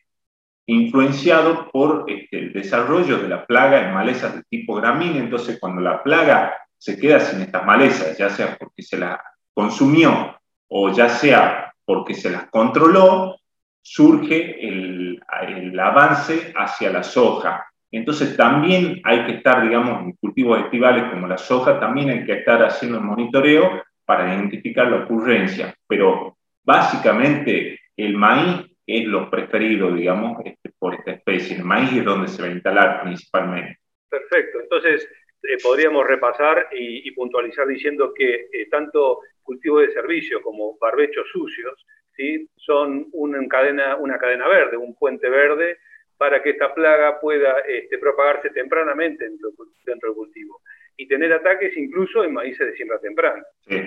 influenciado 0.69 1.69
por 1.71 2.05
este, 2.07 2.39
el 2.39 2.53
desarrollo 2.53 3.17
de 3.17 3.27
la 3.27 3.45
plaga 3.45 3.87
en 3.87 3.93
malezas 3.93 4.35
de 4.35 4.43
tipo 4.43 4.75
gramínea. 4.75 5.21
Entonces, 5.21 5.59
cuando 5.59 5.81
la 5.81 6.03
plaga 6.03 6.55
se 6.77 6.97
queda 6.97 7.19
sin 7.19 7.41
estas 7.41 7.65
malezas, 7.65 8.17
ya 8.17 8.29
sea 8.29 8.55
porque 8.57 8.83
se 8.83 8.97
las 8.97 9.19
consumió 9.53 10.39
o 10.67 10.93
ya 10.93 11.09
sea 11.09 11.73
porque 11.83 12.13
se 12.13 12.29
las 12.29 12.49
controló, 12.49 13.37
surge 13.81 14.67
el, 14.67 15.19
el 15.47 15.79
avance 15.79 16.53
hacia 16.55 16.91
la 16.91 17.01
soja. 17.03 17.65
Entonces 17.91 18.37
también 18.37 19.01
hay 19.03 19.25
que 19.25 19.31
estar, 19.37 19.63
digamos, 19.63 20.03
en 20.03 20.11
cultivos 20.13 20.59
estivales 20.59 21.05
como 21.11 21.27
la 21.27 21.39
soja, 21.39 21.79
también 21.79 22.11
hay 22.11 22.25
que 22.25 22.33
estar 22.33 22.63
haciendo 22.63 22.99
el 22.99 23.03
monitoreo 23.03 23.81
para 24.05 24.35
identificar 24.35 24.87
la 24.87 24.97
ocurrencia. 24.97 25.73
Pero 25.87 26.37
básicamente 26.63 27.79
el 27.97 28.15
maíz 28.15 28.68
es 28.97 29.05
lo 29.05 29.29
preferido, 29.29 29.91
digamos, 29.91 30.41
este, 30.45 30.71
por 30.77 30.95
esta 30.95 31.11
especie. 31.11 31.57
El 31.57 31.65
maíz 31.65 31.91
es 31.93 32.05
donde 32.05 32.27
se 32.27 32.41
va 32.41 32.47
a 32.47 32.51
instalar 32.51 33.01
principalmente. 33.03 33.79
Perfecto. 34.09 34.59
Entonces, 34.61 35.07
eh, 35.43 35.57
podríamos 35.63 36.05
repasar 36.05 36.67
y, 36.71 37.09
puntualizar 37.11 37.67
diciendo 37.67 38.13
que 38.13 38.47
eh, 38.51 38.67
tanto 38.69 39.19
cultivo 39.41 39.79
de 39.79 39.91
servicio 39.91 40.41
como 40.41 40.77
barbechos 40.77 41.27
sucios 41.31 41.85
¿sí? 42.15 42.49
son 42.55 43.07
una 43.13 43.45
cadena, 43.47 43.95
una 43.95 44.17
cadena 44.17 44.47
verde, 44.47 44.77
un 44.77 44.95
puente 44.95 45.29
verde 45.29 45.77
para 46.17 46.43
que 46.43 46.51
esta 46.51 46.73
plaga 46.73 47.19
pueda 47.19 47.59
este, 47.59 47.97
propagarse 47.97 48.49
tempranamente 48.49 49.23
dentro, 49.23 49.51
dentro, 49.85 50.09
del 50.09 50.15
cultivo 50.17 50.61
y 50.97 51.07
tener 51.07 51.31
ataques 51.31 51.75
incluso 51.77 52.23
en 52.23 52.33
maíces 52.33 52.67
de 52.67 52.75
siembra 52.75 52.99
temprana. 52.99 53.43
Sí, 53.61 53.77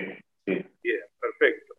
sí. 0.45 0.65
Bien, 0.81 1.01
perfecto. 1.21 1.72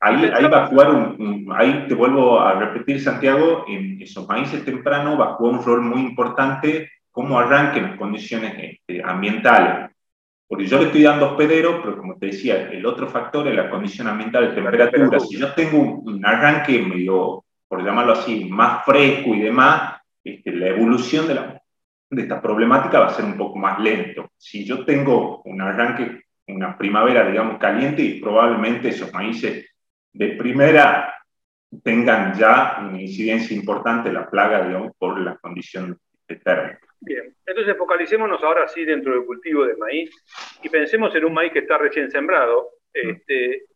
Ahí, 0.00 0.30
ahí, 0.32 0.44
va 0.44 0.64
a 0.64 0.66
jugar 0.68 0.90
un, 0.90 1.52
ahí 1.56 1.86
te 1.88 1.94
vuelvo 1.94 2.38
a 2.38 2.54
repetir, 2.54 3.00
Santiago, 3.00 3.64
en 3.66 4.00
esos 4.00 4.28
maíces 4.28 4.64
tempranos 4.64 5.18
va 5.18 5.30
a 5.30 5.34
jugar 5.34 5.54
un 5.54 5.64
rol 5.64 5.82
muy 5.82 6.02
importante 6.02 6.88
cómo 7.10 7.36
arranquen 7.36 7.82
las 7.82 7.96
condiciones 7.96 8.54
este, 8.56 9.02
ambientales. 9.04 9.90
Porque 10.46 10.66
yo 10.66 10.78
le 10.78 10.86
estoy 10.86 11.02
dando 11.02 11.30
hospedero, 11.30 11.82
pero 11.82 11.98
como 11.98 12.16
te 12.16 12.26
decía, 12.26 12.70
el 12.70 12.86
otro 12.86 13.08
factor 13.08 13.48
es 13.48 13.56
la 13.56 13.68
condición 13.68 14.06
ambiental 14.06 14.48
de 14.48 14.54
temperatura. 14.54 15.18
Si 15.18 15.36
yo 15.36 15.52
tengo 15.52 15.78
un, 15.78 16.24
arranque 16.24 16.80
medio, 16.80 17.44
por 17.66 17.84
llamarlo 17.84 18.12
así, 18.12 18.44
más 18.44 18.84
fresco 18.84 19.34
y 19.34 19.40
demás, 19.40 20.00
este, 20.22 20.52
la 20.52 20.68
evolución 20.68 21.26
de 21.26 21.34
la, 21.34 21.60
de 22.08 22.22
esta 22.22 22.40
problemática 22.40 23.00
va 23.00 23.06
a 23.06 23.14
ser 23.14 23.24
un 23.24 23.36
poco 23.36 23.58
más 23.58 23.80
lento. 23.80 24.30
Si 24.38 24.64
yo 24.64 24.84
tengo 24.84 25.42
un 25.44 25.60
arranque, 25.60 26.22
una 26.46 26.78
primavera, 26.78 27.28
digamos, 27.28 27.58
caliente, 27.58 28.02
y 28.02 28.20
probablemente 28.20 28.90
esos 28.90 29.12
maíces 29.12 29.67
de 30.12 30.28
primera 30.30 31.14
tengan 31.82 32.34
ya 32.34 32.78
una 32.80 33.00
incidencia 33.00 33.56
importante 33.56 34.12
la 34.12 34.28
plaga, 34.28 34.66
digamos, 34.66 34.92
por 34.98 35.20
la 35.20 35.36
condición 35.36 35.98
térmica. 36.26 36.80
Bien, 37.00 37.34
entonces 37.46 37.76
focalicémonos 37.76 38.42
ahora 38.42 38.66
sí 38.68 38.84
dentro 38.84 39.12
del 39.12 39.24
cultivo 39.24 39.64
de 39.64 39.76
maíz 39.76 40.10
y 40.62 40.68
pensemos 40.68 41.14
en 41.14 41.24
un 41.24 41.34
maíz 41.34 41.52
que 41.52 41.60
está 41.60 41.78
recién 41.78 42.10
sembrado 42.10 42.70
este, 42.92 43.66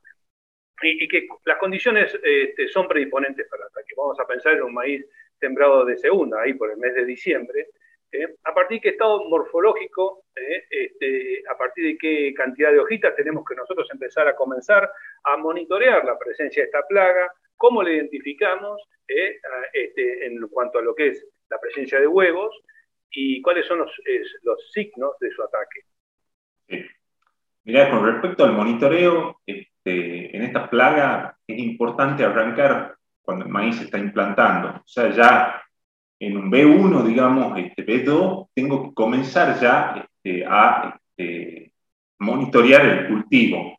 y, 0.82 1.06
que 1.06 1.28
las 1.44 1.58
condiciones 1.58 2.18
este, 2.22 2.68
son 2.68 2.88
predisponentes 2.88 3.46
para 3.48 3.62
el 3.62 3.68
ataque. 3.68 3.94
Vamos 3.96 4.18
a 4.18 4.26
pensar 4.26 4.54
en 4.54 4.62
un 4.62 4.74
maíz 4.74 5.06
sembrado 5.38 5.84
de 5.84 5.96
segunda, 5.96 6.40
ahí 6.42 6.54
por 6.54 6.70
el 6.70 6.78
mes 6.78 6.94
de 6.94 7.04
diciembre, 7.04 7.68
¿eh? 8.12 8.36
a 8.44 8.54
partir 8.54 8.76
de 8.76 8.82
qué 8.82 8.88
estado 8.90 9.24
morfológico, 9.28 10.24
¿eh? 10.36 10.64
este, 10.70 11.42
a 11.50 11.56
partir 11.56 11.84
de 11.84 11.98
qué 11.98 12.34
cantidad 12.34 12.70
de 12.70 12.78
hojitas 12.78 13.16
tenemos 13.16 13.44
que 13.44 13.56
nosotros 13.56 13.88
empezar 13.90 14.28
a 14.28 14.36
comenzar 14.36 14.90
a 15.24 15.36
monitorear 15.36 16.04
la 16.04 16.18
presencia 16.18 16.62
de 16.62 16.66
esta 16.66 16.86
plaga, 16.86 17.32
cómo 17.56 17.82
la 17.82 17.92
identificamos 17.92 18.82
¿eh? 19.08 19.38
este, 19.72 20.26
en 20.26 20.46
cuanto 20.48 20.78
a 20.78 20.82
lo 20.82 20.94
que 20.94 21.08
es 21.08 21.26
la 21.48 21.58
presencia 21.58 21.98
de 22.00 22.06
huevos 22.06 22.54
y 23.10 23.42
cuáles 23.42 23.66
son 23.66 23.78
los, 23.78 23.92
signos 24.72 25.18
de 25.20 25.30
su 25.30 25.42
ataque. 25.42 26.88
Mira, 27.64 27.90
con 27.90 28.06
respecto 28.06 28.44
al 28.44 28.52
monitoreo, 28.52 29.40
este, 29.46 30.36
en 30.36 30.42
esta 30.42 30.68
plaga 30.68 31.36
es 31.46 31.58
importante 31.58 32.24
arrancar 32.24 32.96
cuando 33.20 33.44
el 33.44 33.50
maíz 33.50 33.76
se 33.76 33.84
está 33.84 33.98
implantando. 33.98 34.80
O 34.80 34.88
sea, 34.88 35.10
ya 35.10 35.62
en 36.22 36.36
un 36.36 36.52
B1, 36.52 37.04
digamos, 37.04 37.58
este, 37.58 37.84
B2, 37.84 38.46
tengo 38.54 38.84
que 38.84 38.94
comenzar 38.94 39.60
ya 39.60 40.06
este, 40.22 40.46
a 40.46 40.96
este, 41.16 41.72
monitorear 42.20 42.86
el 42.86 43.08
cultivo. 43.08 43.76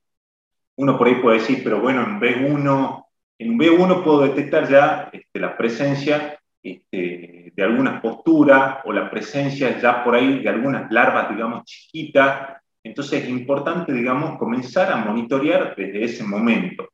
Uno 0.76 0.98
por 0.98 1.08
ahí 1.08 1.16
puede 1.16 1.40
decir, 1.40 1.62
pero 1.64 1.80
bueno, 1.80 2.04
en 2.04 2.20
B1, 2.20 3.06
en 3.40 3.50
un 3.50 3.58
B1 3.58 4.04
puedo 4.04 4.24
detectar 4.24 4.68
ya 4.70 5.10
este, 5.14 5.40
la 5.40 5.56
presencia 5.56 6.38
este, 6.62 7.54
de 7.56 7.64
algunas 7.64 8.02
posturas 8.02 8.80
o 8.84 8.92
la 8.92 9.10
presencia 9.10 9.80
ya 9.80 10.04
por 10.04 10.14
ahí 10.14 10.44
de 10.44 10.50
algunas 10.50 10.92
larvas, 10.92 11.30
digamos, 11.30 11.64
chiquitas. 11.64 12.62
Entonces 12.84 13.24
es 13.24 13.30
importante, 13.30 13.94
digamos, 13.94 14.38
comenzar 14.38 14.92
a 14.92 14.98
monitorear 14.98 15.76
desde 15.78 16.04
ese 16.04 16.26
momento. 16.26 16.90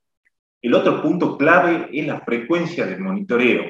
El 0.62 0.76
otro 0.76 1.02
punto 1.02 1.36
clave 1.36 1.90
es 1.92 2.06
la 2.06 2.20
frecuencia 2.20 2.86
del 2.86 3.00
monitoreo. 3.00 3.66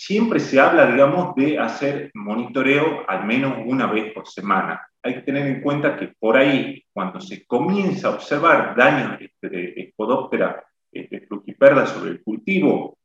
Siempre 0.00 0.38
se 0.38 0.60
habla, 0.60 0.86
digamos, 0.86 1.34
de 1.34 1.58
hacer 1.58 2.12
monitoreo 2.14 3.04
al 3.08 3.26
menos 3.26 3.54
una 3.66 3.88
vez 3.88 4.12
por 4.12 4.28
semana. 4.28 4.80
Hay 5.02 5.14
que 5.16 5.22
tener 5.22 5.44
en 5.48 5.60
cuenta 5.60 5.96
que 5.96 6.12
por 6.20 6.36
ahí, 6.36 6.84
cuando 6.92 7.20
se 7.20 7.44
comienza 7.44 8.06
a 8.06 8.12
observar 8.12 8.76
daños 8.76 9.20
este, 9.20 9.48
de 9.48 9.90
Spodoptera 9.90 10.64
este, 10.92 11.22
frugiperda 11.22 11.84
sobre 11.84 12.12
el 12.12 12.22
cultivo, 12.22 12.96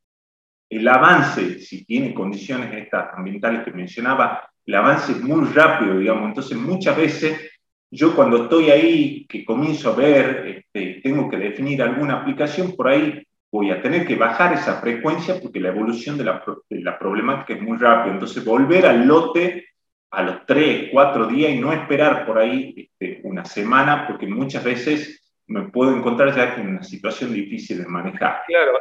el 0.70 0.86
avance, 0.86 1.58
si 1.58 1.84
tiene 1.84 2.14
condiciones 2.14 2.72
estas 2.72 3.12
ambientales 3.12 3.64
que 3.64 3.72
mencionaba, 3.72 4.48
el 4.64 4.74
avance 4.76 5.12
es 5.12 5.20
muy 5.20 5.48
rápido, 5.52 5.98
digamos. 5.98 6.28
Entonces, 6.28 6.56
muchas 6.56 6.96
veces 6.96 7.50
yo 7.90 8.14
cuando 8.14 8.44
estoy 8.44 8.70
ahí, 8.70 9.26
que 9.26 9.44
comienzo 9.44 9.90
a 9.90 9.96
ver, 9.96 10.46
este, 10.46 11.00
tengo 11.02 11.28
que 11.28 11.38
definir 11.38 11.82
alguna 11.82 12.20
aplicación, 12.20 12.76
por 12.76 12.86
ahí 12.86 13.26
voy 13.54 13.70
a 13.70 13.80
tener 13.80 14.04
que 14.04 14.16
bajar 14.16 14.52
esa 14.52 14.80
frecuencia 14.80 15.36
porque 15.40 15.60
la 15.60 15.68
evolución 15.68 16.18
de 16.18 16.24
la, 16.24 16.42
la 16.70 16.98
problemática 16.98 17.54
es 17.54 17.62
muy 17.62 17.78
rápida. 17.78 18.14
Entonces, 18.14 18.44
volver 18.44 18.84
al 18.84 19.06
lote 19.06 19.68
a 20.10 20.24
los 20.24 20.44
tres, 20.44 20.88
cuatro 20.90 21.28
días 21.28 21.52
y 21.52 21.60
no 21.60 21.72
esperar 21.72 22.26
por 22.26 22.36
ahí 22.36 22.74
este, 22.76 23.20
una 23.22 23.44
semana, 23.44 24.08
porque 24.08 24.26
muchas 24.26 24.64
veces 24.64 24.98
me 25.46 25.68
puedo 25.68 25.96
encontrar 25.96 26.34
ya 26.34 26.56
en 26.56 26.66
una 26.66 26.82
situación 26.82 27.32
difícil 27.32 27.78
de 27.78 27.86
manejar. 27.86 28.42
Claro, 28.48 28.72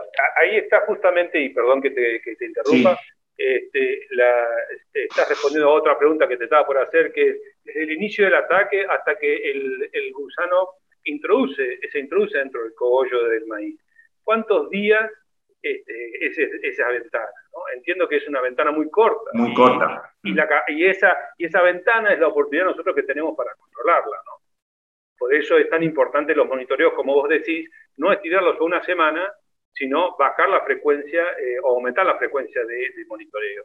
ahí 0.42 0.58
está 0.58 0.80
justamente, 0.88 1.40
y 1.40 1.50
perdón 1.50 1.80
que 1.80 1.92
te, 1.92 2.20
que 2.22 2.36
te 2.36 2.46
interrumpa, 2.46 3.00
este, 3.38 4.08
la, 4.10 4.32
este, 4.76 5.06
estás 5.06 5.30
respondiendo 5.30 5.70
a 5.70 5.74
otra 5.74 6.00
pregunta 6.00 6.28
que 6.28 6.38
te 6.38 6.46
estaba 6.46 6.66
por 6.66 6.80
hacer, 6.80 7.14
que 7.14 7.30
es 7.30 7.38
desde 7.64 7.84
el 7.84 7.92
inicio 7.92 8.26
del 8.26 8.36
ataque 8.36 8.88
hasta 8.90 9.20
que 9.20 9.36
el, 9.52 9.88
el 9.94 10.12
gusano 10.14 10.70
introduce, 11.04 11.78
se 11.92 12.00
introduce 12.00 12.40
dentro 12.40 12.64
del 12.64 12.74
cogollo 12.74 13.28
del 13.30 13.46
maíz. 13.46 13.83
¿Cuántos 14.24 14.70
días 14.70 15.10
este, 15.62 16.26
es 16.26 16.38
esa 16.38 16.88
ventana? 16.90 17.30
Entiendo 17.76 18.08
que 18.08 18.18
es 18.18 18.28
una 18.28 18.42
ventana 18.42 18.72
muy 18.72 18.90
corta. 18.90 19.32
Muy 19.34 19.54
corta. 19.54 20.14
Y, 20.24 20.34
la, 20.34 20.48
y, 20.68 20.86
esa, 20.86 21.16
y 21.38 21.46
esa 21.46 21.62
ventana 21.62 22.14
es 22.14 22.20
la 22.20 22.28
oportunidad 22.28 22.66
nosotros 22.66 22.96
que 22.96 23.04
tenemos 23.04 23.36
para 23.36 23.54
controlarla. 23.56 24.18
¿no? 24.26 24.44
Por 25.18 25.34
eso 25.34 25.58
es 25.58 25.70
tan 25.70 25.84
importante 25.84 26.36
los 26.36 26.48
monitoreos, 26.48 26.94
como 26.94 27.14
vos 27.14 27.30
decís, 27.30 27.70
no 27.98 28.12
estirarlos 28.12 28.60
a 28.60 28.64
una 28.64 28.84
semana, 28.84 29.32
sino 29.74 30.16
bajar 30.18 30.50
la 30.50 30.62
frecuencia 30.66 31.22
eh, 31.22 31.60
o 31.64 31.76
aumentar 31.76 32.06
la 32.06 32.18
frecuencia 32.18 32.64
de, 32.66 33.06
monitoreo. 33.08 33.64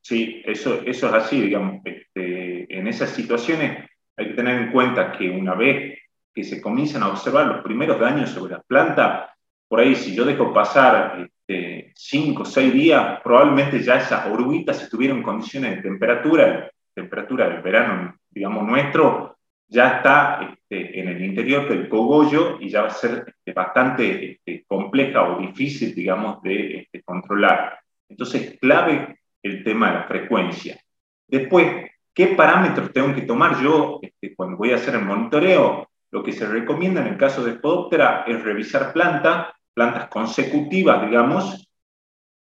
Sí, 0.00 0.42
eso, 0.44 0.82
eso 0.84 1.08
es 1.08 1.12
así, 1.12 1.40
digamos. 1.40 1.80
Este, 1.84 2.66
en 2.74 2.86
esas 2.88 3.10
situaciones 3.10 3.88
hay 4.16 4.28
que 4.28 4.34
tener 4.34 4.62
en 4.62 4.72
cuenta 4.72 5.12
que 5.12 5.30
una 5.30 5.54
vez 5.54 5.98
que 6.34 6.44
se 6.44 6.60
comienzan 6.60 7.02
a 7.02 7.10
observar 7.10 7.46
los 7.46 7.62
primeros 7.62 7.98
daños 7.98 8.30
sobre 8.30 8.54
las 8.54 8.64
plantas, 8.64 9.30
por 9.74 9.82
ahí 9.82 9.96
si 9.96 10.14
yo 10.14 10.24
dejo 10.24 10.52
pasar 10.52 11.28
este, 11.48 11.92
cinco 11.96 12.42
o 12.42 12.46
seis 12.46 12.72
días, 12.72 13.20
probablemente 13.24 13.82
ya 13.82 13.96
esas 13.96 14.24
oruguitas, 14.28 14.78
si 14.78 14.88
tuvieron 14.88 15.20
condiciones 15.20 15.74
de 15.74 15.82
temperatura, 15.82 16.70
temperatura 16.94 17.48
del 17.48 17.60
verano, 17.60 18.14
digamos, 18.30 18.64
nuestro, 18.68 19.36
ya 19.66 19.96
está 19.96 20.48
este, 20.48 21.00
en 21.00 21.08
el 21.08 21.24
interior 21.24 21.68
del 21.68 21.88
cogollo 21.88 22.58
y 22.60 22.68
ya 22.68 22.82
va 22.82 22.86
a 22.86 22.90
ser 22.90 23.24
este, 23.26 23.52
bastante 23.52 24.30
este, 24.30 24.64
compleja 24.64 25.24
o 25.24 25.40
difícil, 25.40 25.92
digamos, 25.92 26.40
de 26.42 26.88
controlar. 27.04 27.80
Entonces, 28.08 28.56
clave 28.60 29.18
el 29.42 29.64
tema 29.64 29.88
de 29.88 29.94
la 29.94 30.04
frecuencia. 30.04 30.80
Después, 31.26 31.90
¿qué 32.14 32.28
parámetros 32.28 32.92
tengo 32.92 33.12
que 33.12 33.22
tomar 33.22 33.60
yo 33.60 34.00
cuando 34.36 34.56
voy 34.56 34.70
a 34.70 34.76
hacer 34.76 34.94
el 34.94 35.04
monitoreo? 35.04 35.88
Lo 36.12 36.22
que 36.22 36.30
se 36.30 36.46
recomienda 36.46 37.00
en 37.00 37.08
el 37.08 37.16
caso 37.16 37.42
de 37.42 37.54
Spodoptera 37.54 38.22
es 38.28 38.40
revisar 38.40 38.92
plantas, 38.92 39.48
plantas 39.74 40.08
consecutivas, 40.08 41.04
digamos, 41.06 41.68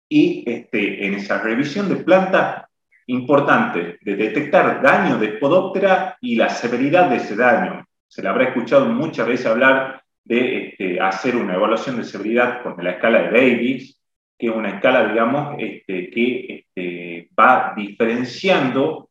y 0.08 0.44
en 0.46 1.14
esa 1.14 1.40
revisión 1.42 1.88
de 1.88 1.96
plantas 1.96 2.64
importante 3.08 3.98
de 4.02 4.16
detectar 4.16 4.82
daño 4.82 5.18
de 5.18 5.36
Spodoptera 5.36 6.16
y 6.20 6.36
la 6.36 6.48
severidad 6.48 7.10
de 7.10 7.16
ese 7.16 7.36
daño. 7.36 7.86
Se 8.06 8.22
le 8.22 8.28
habrá 8.28 8.44
escuchado 8.44 8.86
muchas 8.86 9.26
veces 9.26 9.46
hablar 9.46 10.02
de 10.24 10.68
este, 10.68 11.00
hacer 11.00 11.36
una 11.36 11.54
evaluación 11.54 11.96
de 11.96 12.04
severidad 12.04 12.62
con 12.62 12.82
la 12.82 12.92
escala 12.92 13.22
de 13.22 13.30
Davis, 13.30 14.00
que 14.38 14.46
es 14.46 14.54
una 14.54 14.70
escala, 14.70 15.08
digamos, 15.08 15.56
este, 15.58 16.10
que 16.10 16.64
este, 16.74 17.30
va 17.38 17.72
diferenciando 17.76 19.08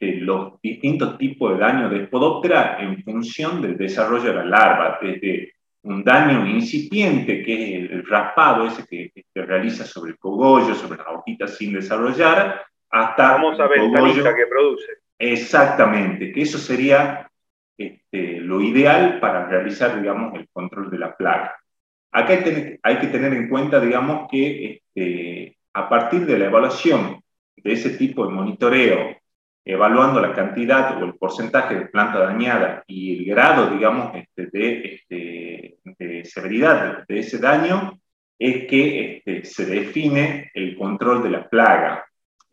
los 0.00 0.60
distintos 0.62 1.18
tipos 1.18 1.52
de 1.52 1.58
daño 1.58 1.88
de 1.88 2.06
Spodoptera 2.06 2.76
en 2.80 3.02
función 3.02 3.60
del 3.60 3.76
desarrollo 3.76 4.26
de 4.26 4.34
la 4.34 4.44
larva, 4.44 4.98
desde 5.02 5.53
un 5.84 6.02
daño 6.02 6.46
incipiente, 6.46 7.42
que 7.42 7.84
es 7.84 7.90
el 7.90 8.06
raspado 8.06 8.66
ese 8.66 8.86
que, 8.86 9.12
se 9.32 9.42
realiza 9.42 9.84
sobre 9.84 10.12
el 10.12 10.18
cogollo, 10.18 10.74
sobre 10.74 10.98
las 10.98 11.08
hojitas 11.08 11.56
sin 11.56 11.72
desarrollar, 11.72 12.64
hasta... 12.90 13.22
La 13.22 13.34
famosa 13.34 13.68
ventanita 13.68 14.34
que 14.34 14.46
produce. 14.46 14.92
Exactamente, 15.18 16.32
que 16.32 16.42
eso 16.42 16.58
sería 16.58 17.30
este, 17.76 18.40
lo 18.40 18.60
ideal 18.60 19.20
para 19.20 19.46
realizar, 19.46 20.00
digamos, 20.00 20.34
el 20.34 20.48
control 20.52 20.90
de 20.90 20.98
la 20.98 21.16
plaga. 21.16 21.54
Acá 22.12 22.44
hay, 22.82 22.98
que 22.98 23.06
tener 23.08 23.34
en 23.34 23.48
cuenta, 23.48 23.80
digamos, 23.80 24.28
que 24.30 24.82
este, 24.94 25.58
a 25.72 25.88
partir 25.88 26.24
de 26.26 26.38
la 26.38 26.46
evaluación 26.46 27.20
de 27.56 27.72
ese 27.72 27.90
tipo 27.90 28.26
de 28.26 28.32
monitoreo, 28.32 29.16
evaluando 29.64 30.20
la 30.20 30.32
cantidad 30.32 31.00
o 31.00 31.04
el 31.04 31.14
porcentaje 31.14 31.74
de 31.74 31.86
planta 31.86 32.18
dañada 32.18 32.84
y 32.86 33.18
el 33.18 33.34
grado, 33.34 33.70
digamos, 33.70 34.14
este, 34.14 34.48
de, 34.52 35.78
de, 35.98 36.24
severidad 36.24 37.04
de 37.06 37.18
ese 37.18 37.38
daño, 37.38 37.98
es 38.38 38.66
que 38.66 39.42
se 39.44 39.66
define 39.66 40.50
el 40.54 40.76
control 40.76 41.22
de 41.22 41.30
la 41.30 41.48
plaga 41.48 42.04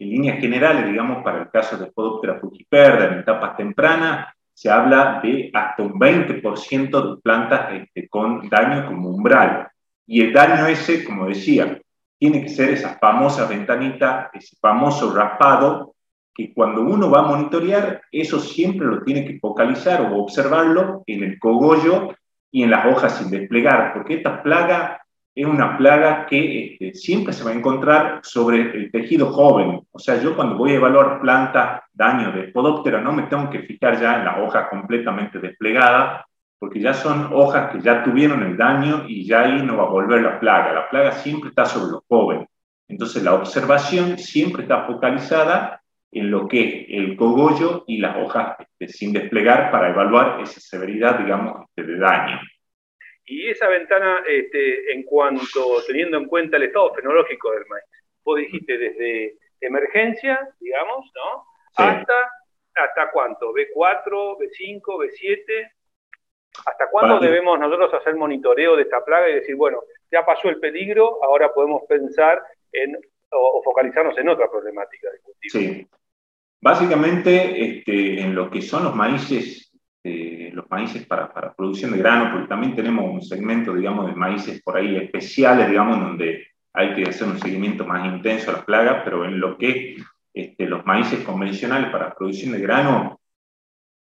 en 0.02 0.10
líneas 0.10 0.40
generales, 0.40 0.88
digamos, 0.88 1.24
para 1.24 1.44
el 1.44 1.50
caso 1.52 1.78
de 1.78 1.92
Podoptera 1.92 2.40
fujiperda 2.40 3.06
en 3.06 3.20
etapas 3.20 3.56
tempranas, 3.56 4.34
se 4.52 4.70
habla 4.70 5.20
de 5.24 5.52
hasta 5.54 5.84
un 5.84 6.00
20% 6.00 7.16
de 7.16 7.22
plantas 7.22 7.74
este, 7.74 8.10
con 8.10 8.50
daño 8.50 8.88
como 8.88 9.10
umbral. 9.10 9.68
Y 10.08 10.22
el 10.22 10.34
daño 10.34 10.66
ese, 10.66 11.04
como 11.04 11.28
decía, 11.28 11.80
tiene 12.18 12.42
que 12.42 12.50
ser 12.50 12.70
esa 12.70 12.98
famosa 12.98 13.48
ventanita, 13.48 14.32
ese 14.34 14.56
famoso 14.60 15.16
raspado, 15.16 15.91
que 16.34 16.54
cuando 16.54 16.82
uno 16.82 17.10
va 17.10 17.20
a 17.20 17.28
monitorear, 17.28 18.02
eso 18.12 18.40
siempre 18.40 18.88
lo 18.88 19.04
tiene 19.04 19.26
que 19.26 19.40
focalizar 19.40 20.02
o 20.02 20.18
observarlo 20.18 21.04
en 21.08 21.24
el 21.24 21.40
cogollo 21.40 22.16
y 22.52 22.64
en 22.64 22.72
las 22.72 22.86
hojas 22.86 23.18
sin 23.18 23.32
desplegar, 23.32 23.94
porque 23.94 24.16
esta 24.16 24.42
plaga 24.44 25.02
es 25.34 25.46
una 25.46 25.78
plaga 25.78 26.26
que 26.26 26.74
este, 26.74 26.94
siempre 26.94 27.34
se 27.34 27.44
va 27.44 27.52
a 27.52 27.54
encontrar 27.54 28.20
sobre 28.24 28.62
el 28.62 28.92
tejido 28.92 29.32
joven. 29.32 29.82
O 29.92 30.00
sea, 30.00 30.22
yo 30.22 30.36
cuando 30.36 30.58
voy 30.58 30.72
a 30.72 30.76
evaluar 30.76 31.22
plantas, 31.22 31.84
daño 31.94 32.32
de 32.34 32.50
podóptera, 32.50 33.00
no 33.00 33.14
me 33.14 33.24
tengo 33.24 33.50
que 33.50 33.60
fijar 33.60 34.00
ya 34.00 34.18
en 34.18 34.26
la 34.26 34.44
hoja 34.44 34.70
completamente 34.70 35.40
desplegada, 35.40 36.26
porque 36.60 36.80
ya 36.80 36.94
son 36.94 37.30
hojas 37.34 37.72
que 37.72 37.82
ya 37.82 38.04
tuvieron 38.04 38.44
el 38.44 38.58
daño 38.58 39.06
y 39.08 39.26
ya 39.26 39.42
ahí 39.42 39.64
no 39.64 39.78
va 39.78 39.84
a 39.84 39.90
volver 39.90 40.22
la 40.22 40.40
plaga. 40.40 40.74
La 40.74 40.90
plaga 40.90 41.14
siempre 41.14 41.50
está 41.50 41.66
sobre 41.66 41.94
los 41.94 42.04
jóvenes. 42.08 42.48
Entonces 42.88 43.24
la 43.24 43.34
observación 43.34 44.18
siempre 44.18 44.64
está 44.64 44.84
focalizada 44.84 45.81
en 46.12 46.30
lo 46.30 46.48
que 46.48 46.62
es 46.62 46.86
el 46.90 47.16
cogollo 47.16 47.86
y 47.88 47.98
las 47.98 48.18
hojas 48.18 48.58
este, 48.60 48.88
sin 48.90 49.14
desplegar 49.14 49.72
para 49.72 49.90
evaluar 49.90 50.42
esa 50.42 50.60
severidad, 50.60 51.20
digamos, 51.20 51.68
este, 51.70 51.90
de 51.90 51.98
daño. 51.98 52.40
Y 53.26 53.50
esa 53.50 53.70
ventana, 53.70 54.24
este, 54.28 54.92
en 54.92 55.04
cuanto, 55.04 55.82
teniendo 55.88 56.18
en 56.18 56.26
cuenta 56.26 56.58
el 56.58 56.64
estado 56.64 56.94
fenológico 56.94 57.52
del 57.52 57.66
maíz, 57.68 57.86
vos 58.24 58.38
dijiste 58.38 58.78
desde 58.78 59.38
emergencia, 59.62 60.50
digamos, 60.60 61.10
¿no? 61.16 61.46
Hasta, 61.78 62.14
¿hasta 62.76 63.12
cuánto? 63.12 63.54
¿B4, 63.54 64.38
B5, 64.38 64.82
B7? 64.82 65.72
¿Hasta 66.66 66.90
cuándo 66.90 67.20
debemos 67.20 67.58
nosotros 67.58 67.94
hacer 67.94 68.16
monitoreo 68.16 68.76
de 68.76 68.84
esta 68.84 69.04
plaga 69.06 69.30
y 69.30 69.36
decir, 69.36 69.56
bueno, 69.56 69.82
ya 70.12 70.26
pasó 70.26 70.50
el 70.50 70.60
peligro, 70.60 71.24
ahora 71.24 71.54
podemos 71.54 71.84
pensar 71.88 72.44
en, 72.74 72.98
o, 73.32 73.62
focalizarnos 73.64 74.18
en 74.18 74.28
otra 74.28 74.50
problemática 74.52 75.10
de 75.10 75.20
cultivo? 75.22 75.60
Sí. 75.60 75.88
Básicamente, 76.62 77.78
este, 77.78 78.22
en 78.22 78.36
lo 78.36 78.50
que 78.50 78.62
son 78.62 78.84
los 78.84 78.96
maíces 78.96 79.72
eh, 80.04 80.50
los 80.54 80.68
maíces 80.68 81.06
para, 81.06 81.32
para, 81.32 81.54
producción 81.54 81.92
de 81.92 82.00
grano, 82.00 82.32
porque 82.32 82.48
también 82.48 82.76
tenemos 82.76 83.06
un 83.06 83.22
segmento, 83.22 83.76
digamos, 83.76 84.08
de 84.08 84.16
maíces 84.16 84.60
por 84.64 84.76
ahí 84.76 84.96
especiales, 84.96 85.70
digamos, 85.70 86.00
donde 86.00 86.48
hay 86.74 86.96
que 86.96 87.04
hacer 87.04 87.28
un 87.28 87.40
seguimiento 87.40 87.86
más 87.86 88.08
intenso 88.08 88.50
a 88.50 88.54
las 88.54 88.64
plagas, 88.64 89.02
pero 89.04 89.26
en 89.26 89.40
lo 89.40 89.60
que 89.60 89.98
este, 90.34 90.66
los 90.66 90.84
maíces 90.88 91.24
convencionales 91.24 91.92
para 91.92 92.16
producción 92.16 92.54
de 92.54 92.62
grano, 92.62 93.20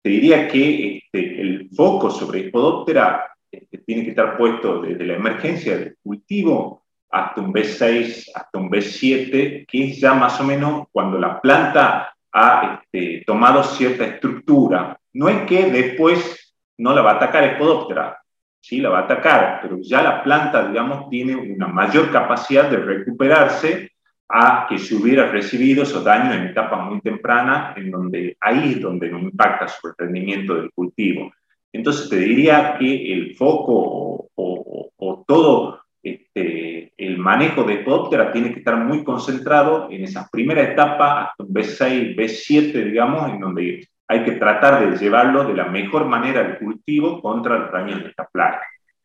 te 0.02 0.10
diría 0.10 0.48
que 0.48 0.98
este, 1.00 1.42
el 1.42 1.70
foco 1.76 2.10
sobre 2.10 2.48
Spodoptera 2.48 3.26
este, 3.52 3.80
tiene 3.80 4.04
que 4.04 4.12
estar 4.12 4.38
puesto 4.38 4.82
desde 4.82 5.06
la 5.06 5.16
emergencia 5.16 5.78
del 5.78 5.98
cultivo 6.02 6.86
hasta 7.10 7.42
un 7.42 7.52
B6, 7.52 8.32
hasta 8.34 8.58
un 8.58 8.70
B7, 8.70 9.66
que 9.68 9.84
es 9.84 10.00
ya 10.00 10.14
más 10.14 10.40
o 10.40 10.46
menos 10.46 10.88
cuando 10.94 11.18
la 11.18 11.42
planta 11.42 12.16
ha 12.32 12.82
este, 12.82 13.24
tomado 13.26 13.64
cierta 13.64 14.06
estructura. 14.06 15.00
No 15.14 15.30
es 15.30 15.46
que 15.48 15.72
después 15.72 16.56
no 16.78 16.94
la 16.94 17.02
va 17.02 17.12
a 17.12 17.16
atacar 17.16 17.56
Spodoptera, 17.56 18.20
sí 18.62 18.80
la 18.80 18.90
va 18.90 19.00
a 19.00 19.04
atacar, 19.04 19.60
pero 19.62 19.78
ya 19.82 20.02
la 20.02 20.24
planta, 20.24 20.68
digamos, 20.68 21.10
tiene 21.10 21.36
una 21.36 21.68
mayor 21.68 22.12
capacidad 22.12 22.70
de 22.70 22.78
recuperarse 22.78 23.92
a 24.28 24.68
que 24.70 24.78
se 24.78 24.96
hubiera 24.96 25.32
recibido 25.32 25.84
esos 25.84 26.04
daños 26.04 26.36
en 26.36 26.48
etapas 26.48 26.86
muy 26.86 27.02
tempranas, 27.02 27.76
en 27.78 27.90
donde 27.90 28.38
ahí 28.40 28.74
es 28.74 28.82
donde 28.82 29.10
no 29.10 29.20
impacta 29.20 29.66
el 29.66 29.94
rendimiento 29.98 30.56
del 30.56 30.72
cultivo. 30.72 31.32
Entonces 31.74 32.10
te 32.10 32.18
diría 32.18 32.78
que 32.78 33.14
el 33.14 33.36
foco 33.36 34.30
o 34.36 35.26
todo 35.28 35.79
este, 36.02 36.94
el 36.98 37.18
manejo 37.18 37.64
de 37.64 37.76
Epidóptera 37.76 38.32
tiene 38.32 38.54
que 38.54 38.60
estar 38.60 38.78
muy 38.78 39.04
concentrado 39.04 39.88
en 39.92 40.04
esa 40.04 40.30
primera 40.32 40.62
etapa, 40.62 41.26
hasta 41.26 41.44
un 41.44 41.54
B6, 41.54 42.16
B7, 42.16 42.84
digamos, 42.84 43.30
en 43.32 43.40
donde 43.40 43.88
hay 44.08 44.24
que 44.24 44.34
tratar 44.34 44.90
de 44.90 44.98
llevarlo 44.98 45.44
de 45.44 45.54
la 45.54 45.66
mejor 45.66 46.06
manera 46.06 46.42
al 46.42 46.58
cultivo 46.58 47.22
contra 47.22 47.58
el 47.58 47.72
daños 47.72 48.04
de 48.04 48.10
esta 48.10 48.28
plaga. 48.28 48.62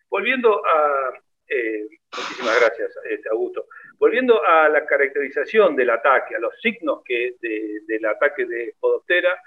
Volviendo 0.08 0.64
a, 0.64 1.12
eh, 1.48 1.86
muchísimas 2.16 2.60
gracias, 2.60 2.90
este, 3.10 3.28
Augusto. 3.28 3.66
Volviendo 3.98 4.42
a 4.44 4.68
la 4.68 4.86
caracterización 4.86 5.76
del 5.76 5.90
ataque, 5.90 6.36
a 6.36 6.38
los 6.38 6.58
signos 6.60 7.02
que 7.04 7.34
del 7.40 8.04
ataque 8.06 8.46
de 8.46 8.74
Podoptera, 8.80 9.38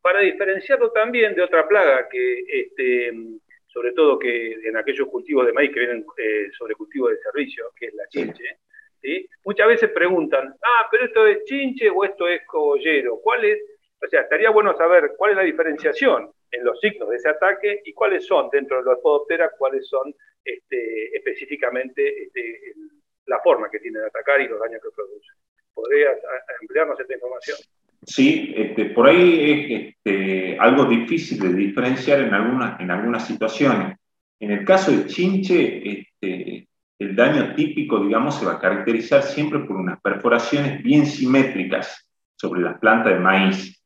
para 0.00 0.20
diferenciarlo 0.20 0.90
también 0.92 1.34
de 1.34 1.42
otra 1.42 1.66
plaga 1.66 2.08
que 2.08 2.44
este, 2.48 3.12
sobre 3.76 3.92
todo 3.92 4.18
que 4.18 4.52
en 4.52 4.74
aquellos 4.74 5.06
cultivos 5.08 5.44
de 5.44 5.52
maíz 5.52 5.70
que 5.70 5.80
vienen 5.80 6.06
eh, 6.16 6.48
sobre 6.56 6.74
cultivos 6.74 7.10
de 7.10 7.18
servicio, 7.18 7.72
que 7.78 7.88
es 7.88 7.94
la 7.94 8.08
chinche, 8.08 8.60
¿sí? 9.02 9.28
muchas 9.44 9.68
veces 9.68 9.90
preguntan, 9.90 10.54
ah, 10.62 10.88
pero 10.90 11.04
esto 11.04 11.26
es 11.26 11.44
chinche 11.44 11.90
o 11.90 12.02
esto 12.02 12.26
es 12.26 12.40
cogollero. 12.46 13.20
¿Cuál 13.22 13.44
es? 13.44 13.58
O 14.02 14.06
sea, 14.08 14.22
estaría 14.22 14.48
bueno 14.48 14.74
saber 14.78 15.12
cuál 15.18 15.32
es 15.32 15.36
la 15.36 15.42
diferenciación 15.42 16.32
en 16.50 16.64
los 16.64 16.80
signos 16.80 17.10
de 17.10 17.16
ese 17.16 17.28
ataque 17.28 17.82
y 17.84 17.92
cuáles 17.92 18.26
son 18.26 18.48
dentro 18.48 18.78
de 18.78 18.84
los 18.84 18.98
podopteras, 19.00 19.52
cuáles 19.58 19.86
son 19.86 20.14
este, 20.42 21.14
específicamente 21.14 22.22
este, 22.22 22.72
la 23.26 23.40
forma 23.40 23.68
que 23.68 23.80
tiene 23.80 23.98
de 23.98 24.06
atacar 24.06 24.40
y 24.40 24.48
los 24.48 24.58
daños 24.58 24.80
que 24.80 24.88
produce. 24.88 25.32
¿Podrías 25.74 26.16
emplearnos 26.62 26.98
esta 26.98 27.12
información? 27.12 27.58
Sí, 28.06 28.54
este, 28.56 28.86
por 28.86 29.08
ahí 29.08 29.40
es 29.68 29.88
este, 29.88 30.56
algo 30.60 30.84
difícil 30.84 31.40
de 31.40 31.52
diferenciar 31.52 32.20
en 32.20 32.32
algunas, 32.32 32.80
en 32.80 32.92
algunas 32.92 33.26
situaciones. 33.26 33.98
En 34.38 34.52
el 34.52 34.64
caso 34.64 34.92
del 34.92 35.08
chinche, 35.08 35.90
este, 35.90 36.68
el 37.00 37.16
daño 37.16 37.52
típico, 37.56 37.98
digamos, 37.98 38.38
se 38.38 38.46
va 38.46 38.52
a 38.52 38.58
caracterizar 38.60 39.24
siempre 39.24 39.58
por 39.60 39.76
unas 39.76 40.00
perforaciones 40.00 40.84
bien 40.84 41.04
simétricas 41.04 42.08
sobre 42.36 42.60
las 42.60 42.78
plantas 42.78 43.14
de 43.14 43.18
maíz. 43.18 43.82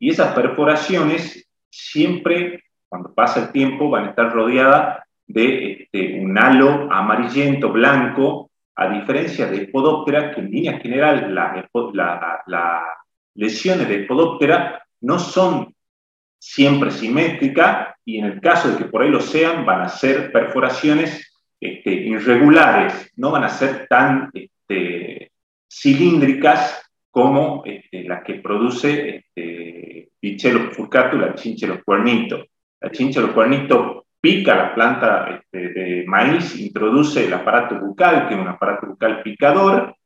Y 0.00 0.10
esas 0.10 0.34
perforaciones 0.34 1.48
siempre, 1.70 2.64
cuando 2.88 3.14
pasa 3.14 3.44
el 3.44 3.52
tiempo, 3.52 3.88
van 3.88 4.06
a 4.06 4.10
estar 4.10 4.32
rodeadas 4.32 5.04
de 5.28 5.88
un 6.20 6.36
halo 6.36 6.92
amarillento, 6.92 7.70
blanco, 7.70 8.50
a 8.74 8.88
diferencia 8.88 9.46
de 9.46 9.66
Spodoptera, 9.66 10.34
que 10.34 10.40
en 10.40 10.50
línea 10.50 10.80
general 10.80 11.32
la, 11.32 12.42
la 12.46 12.99
lesiones 13.34 13.88
de 13.88 14.00
podóptera 14.00 14.84
no 15.00 15.18
son 15.18 15.74
siempre 16.38 16.90
simétricas 16.90 17.94
y 18.04 18.18
en 18.18 18.26
el 18.26 18.40
caso 18.40 18.70
de 18.70 18.78
que 18.78 18.84
por 18.86 19.02
ahí 19.02 19.10
lo 19.10 19.20
sean, 19.20 19.64
van 19.64 19.82
a 19.82 19.88
ser 19.88 20.32
perforaciones 20.32 21.32
este, 21.60 21.90
irregulares, 21.90 23.12
no 23.16 23.30
van 23.30 23.44
a 23.44 23.48
ser 23.48 23.86
tan 23.88 24.30
este, 24.32 25.32
cilíndricas 25.70 26.82
como 27.10 27.62
este, 27.66 28.04
las 28.04 28.22
que 28.24 28.34
produce 28.34 29.16
este, 29.16 30.10
Pichelo 30.20 30.70
furcato 30.70 31.16
la 31.16 31.34
chinche 31.34 31.66
los 31.66 31.82
cuernitos. 31.82 32.46
La 32.80 32.90
chinche 32.90 33.20
los 33.20 33.30
cuernitos 33.30 34.04
pica 34.20 34.54
la 34.54 34.74
planta 34.74 35.42
de 35.50 36.04
maíz, 36.06 36.58
introduce 36.60 37.24
el 37.24 37.32
aparato 37.32 37.80
bucal, 37.80 38.28
que 38.28 38.34
es 38.34 38.40
un 38.40 38.48
aparato 38.48 38.86
bucal 38.86 39.22
picador, 39.22 39.96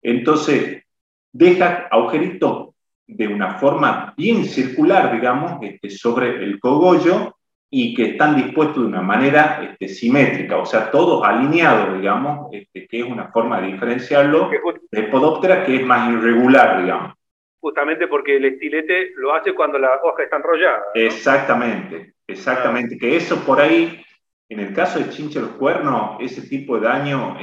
entonces 0.00 0.84
deja 1.32 1.88
agujeritos 1.90 2.73
de 3.06 3.28
una 3.28 3.58
forma 3.58 4.14
bien 4.16 4.44
circular, 4.44 5.12
digamos, 5.12 5.58
este, 5.62 5.90
sobre 5.90 6.42
el 6.42 6.58
cogollo 6.58 7.36
y 7.70 7.94
que 7.94 8.12
están 8.12 8.36
dispuestos 8.36 8.82
de 8.82 8.88
una 8.88 9.02
manera 9.02 9.60
este, 9.62 9.88
simétrica, 9.88 10.58
o 10.58 10.64
sea, 10.64 10.90
todos 10.90 11.24
alineados, 11.24 11.98
digamos, 11.98 12.48
este, 12.52 12.86
que 12.86 13.00
es 13.00 13.04
una 13.04 13.28
forma 13.32 13.60
de 13.60 13.72
diferenciarlo 13.72 14.50
de 14.90 15.02
Podóptera 15.04 15.64
que 15.64 15.76
es 15.76 15.84
más 15.84 16.10
irregular, 16.12 16.82
digamos. 16.82 17.14
Justamente 17.60 18.06
porque 18.06 18.36
el 18.36 18.44
estilete 18.44 19.12
lo 19.16 19.34
hace 19.34 19.54
cuando 19.54 19.78
la 19.78 20.00
hoja 20.02 20.22
está 20.22 20.36
enrollada. 20.36 20.82
Exactamente, 20.94 22.14
exactamente, 22.26 22.96
que 22.96 23.16
eso 23.16 23.44
por 23.44 23.60
ahí, 23.60 24.04
en 24.48 24.60
el 24.60 24.72
caso 24.72 24.98
de 24.98 25.10
chinche 25.10 25.40
los 25.40 25.52
cuernos, 25.52 26.18
ese 26.20 26.42
tipo 26.42 26.78
de 26.78 26.86
daño 26.86 27.36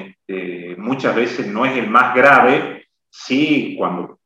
muchas 0.77 1.15
veces 1.15 1.47
no 1.47 1.65
es 1.65 1.75
el 1.75 1.89
más 1.89 2.15
grave, 2.15 2.85
sí, 3.09 3.75
cuando 3.77 4.20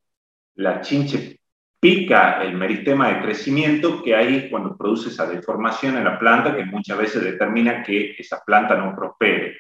la 0.55 0.81
chinche 0.81 1.39
pica 1.79 2.41
el 2.41 2.53
meristema 2.55 3.09
de 3.09 3.21
crecimiento, 3.21 4.01
que 4.01 4.15
ahí 4.15 4.49
cuando 4.49 4.75
produce 4.75 5.09
esa 5.09 5.27
deformación 5.27 5.97
en 5.97 6.05
la 6.05 6.17
planta, 6.17 6.55
que 6.55 6.65
muchas 6.65 6.97
veces 6.97 7.23
determina 7.23 7.83
que 7.83 8.15
esa 8.17 8.41
planta 8.43 8.75
no 8.75 8.95
prospere. 8.95 9.57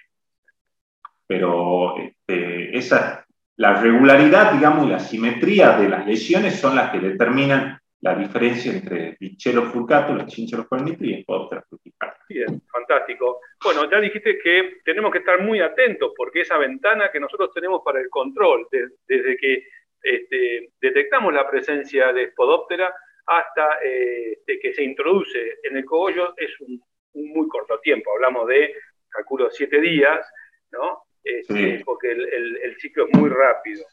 Pero 1.27 1.97
este, 1.99 2.75
esa, 2.77 3.25
la 3.57 3.79
regularidad, 3.79 4.53
digamos, 4.53 4.87
y 4.87 4.89
la 4.89 4.99
simetría 4.99 5.77
de 5.77 5.89
las 5.89 6.05
lesiones 6.05 6.59
son 6.59 6.75
las 6.75 6.91
que 6.91 6.99
determinan 6.99 7.79
la 8.01 8.15
diferencia 8.15 8.71
entre 8.71 9.17
Bichero 9.19 9.63
furcato, 9.63 10.13
la 10.13 10.25
chinchero 10.25 10.67
y 10.99 11.21
Spodoptera 11.21 11.63
fruticaria. 11.67 12.15
Bien, 12.29 12.61
fantástico. 12.71 13.39
Bueno, 13.63 13.89
ya 13.89 13.99
dijiste 13.99 14.37
que 14.37 14.77
tenemos 14.83 15.11
que 15.11 15.19
estar 15.19 15.41
muy 15.41 15.59
atentos 15.59 16.11
porque 16.15 16.41
esa 16.41 16.57
ventana 16.57 17.09
que 17.11 17.19
nosotros 17.19 17.51
tenemos 17.53 17.81
para 17.83 17.99
el 17.99 18.09
control, 18.09 18.67
desde 18.71 19.37
que 19.37 19.63
este, 20.05 20.69
detectamos 20.79 21.33
la 21.33 21.49
presencia 21.49 22.13
de 22.13 22.29
Spodoptera 22.29 22.93
hasta 23.25 23.79
este, 23.83 24.59
que 24.59 24.73
se 24.73 24.83
introduce 24.83 25.57
en 25.63 25.77
el 25.77 25.85
cogollo 25.85 26.35
es 26.37 26.51
un, 26.61 26.79
muy 27.13 27.47
corto 27.47 27.79
tiempo, 27.79 28.11
hablamos 28.13 28.47
de, 28.47 28.75
calculo, 29.09 29.49
siete 29.49 29.81
días, 29.81 30.27
¿no? 30.71 31.05
Este, 31.23 31.81
porque 31.83 32.11
el, 32.11 32.75
ciclo 32.77 33.07
es 33.07 33.17
muy 33.17 33.29
rápido. 33.29 33.83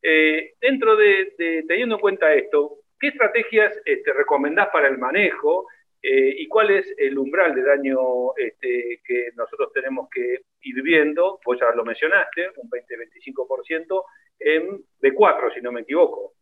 Eh, 0.00 0.54
dentro 0.60 0.94
de, 0.94 1.34
teniendo 1.66 1.96
en 1.96 2.00
cuenta 2.00 2.32
esto, 2.32 2.78
¿qué 3.00 3.08
estrategias 3.08 3.74
recomendás 4.14 4.68
para 4.68 4.88
el 4.88 4.98
manejo 4.98 5.66
Eh, 6.08 6.34
¿Y 6.38 6.46
cuál 6.46 6.70
es 6.70 6.94
el 6.98 7.18
umbral 7.18 7.52
de 7.54 7.62
daño 7.62 7.98
este, 8.36 9.00
que 9.04 9.30
nosotros 9.34 9.72
tenemos 9.72 10.08
que 10.08 10.38
ir 10.68 10.82
viendo? 10.82 11.40
Vos 11.44 11.58
ya 11.60 11.74
lo 11.74 11.84
mencionaste, 11.84 12.50
un 12.56 12.70
20-25% 12.70 14.02
en 14.38 14.84
B4, 15.00 15.54
si 15.54 15.60
no 15.60 15.72
me 15.72 15.80
equivoco. 15.82 16.34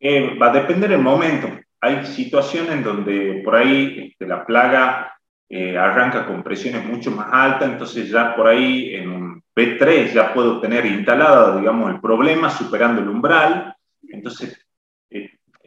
Eh, 0.00 0.36
va 0.38 0.50
a 0.50 0.52
depender 0.52 0.92
el 0.92 1.00
momento. 1.00 1.48
Hay 1.80 2.04
situaciones 2.06 2.72
en 2.72 2.82
donde 2.82 3.42
por 3.44 3.56
ahí 3.56 4.10
este, 4.10 4.26
la 4.26 4.44
plaga 4.44 5.18
eh, 5.48 5.76
arranca 5.76 6.26
con 6.26 6.42
presiones 6.42 6.84
mucho 6.84 7.10
más 7.10 7.28
altas, 7.32 7.70
entonces 7.70 8.08
ya 8.10 8.34
por 8.36 8.46
ahí 8.46 8.94
en 8.94 9.08
un 9.10 9.42
B3 9.54 10.12
ya 10.12 10.32
puedo 10.34 10.60
tener 10.60 10.86
instalado, 10.86 11.58
digamos, 11.58 11.90
el 11.92 12.00
problema 12.00 12.50
superando 12.50 13.00
el 13.00 13.08
umbral. 13.08 13.74
Entonces, 14.08 14.67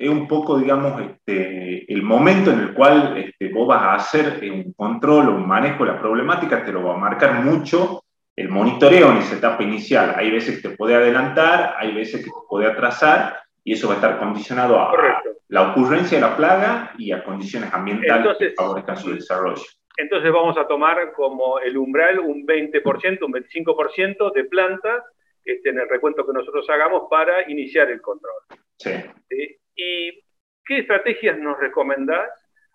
es 0.01 0.09
un 0.09 0.27
poco, 0.27 0.57
digamos, 0.57 0.99
este, 1.01 1.91
el 1.91 2.01
momento 2.01 2.51
en 2.51 2.59
el 2.59 2.73
cual 2.73 3.17
este, 3.17 3.53
vos 3.53 3.67
vas 3.67 3.81
a 3.81 3.93
hacer 3.93 4.39
un 4.51 4.73
control 4.73 5.29
o 5.29 5.35
un 5.35 5.47
manejo 5.47 5.85
de 5.85 5.91
la 5.91 5.99
problemática, 5.99 6.65
te 6.65 6.71
lo 6.71 6.83
va 6.83 6.95
a 6.95 6.97
marcar 6.97 7.43
mucho 7.43 8.03
el 8.35 8.49
monitoreo 8.49 9.11
en 9.11 9.17
esa 9.17 9.35
etapa 9.35 9.63
inicial. 9.63 10.15
Hay 10.17 10.31
veces 10.31 10.61
que 10.61 10.69
te 10.69 10.75
puede 10.75 10.95
adelantar, 10.95 11.75
hay 11.77 11.93
veces 11.93 12.23
que 12.23 12.31
te 12.31 12.47
puede 12.49 12.65
atrasar, 12.65 13.41
y 13.63 13.73
eso 13.73 13.87
va 13.87 13.93
a 13.93 13.97
estar 13.97 14.17
condicionado 14.17 14.79
a 14.79 15.21
la 15.49 15.71
ocurrencia 15.71 16.17
de 16.17 16.27
la 16.27 16.35
plaga 16.35 16.93
y 16.97 17.11
a 17.11 17.23
condiciones 17.23 17.71
ambientales 17.73 18.37
que 18.39 18.51
favorezcan 18.51 18.97
su 18.97 19.13
desarrollo. 19.13 19.61
Entonces 19.97 20.31
vamos 20.31 20.57
a 20.57 20.67
tomar 20.67 21.11
como 21.13 21.59
el 21.59 21.77
umbral 21.77 22.19
un 22.19 22.45
20%, 22.47 23.23
un 23.23 23.33
25% 23.33 24.33
de 24.33 24.45
plantas 24.45 25.03
este, 25.43 25.69
en 25.69 25.79
el 25.79 25.89
recuento 25.89 26.25
que 26.25 26.33
nosotros 26.33 26.67
hagamos 26.69 27.03
para 27.09 27.49
iniciar 27.49 27.91
el 27.91 28.01
control. 28.01 28.33
Sí. 28.77 28.91
¿Y 29.75 30.23
qué 30.65 30.79
estrategias 30.79 31.37
nos 31.39 31.59
recomendás 31.59 32.29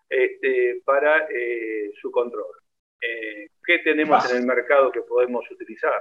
este, 0.08 0.82
para 0.84 1.26
eh, 1.30 1.90
su 2.00 2.10
control? 2.10 2.46
Eh, 3.00 3.48
¿Qué 3.64 3.78
tenemos 3.80 4.30
en 4.30 4.38
el 4.38 4.46
mercado 4.46 4.90
que 4.90 5.02
podemos 5.02 5.44
utilizar? 5.50 5.92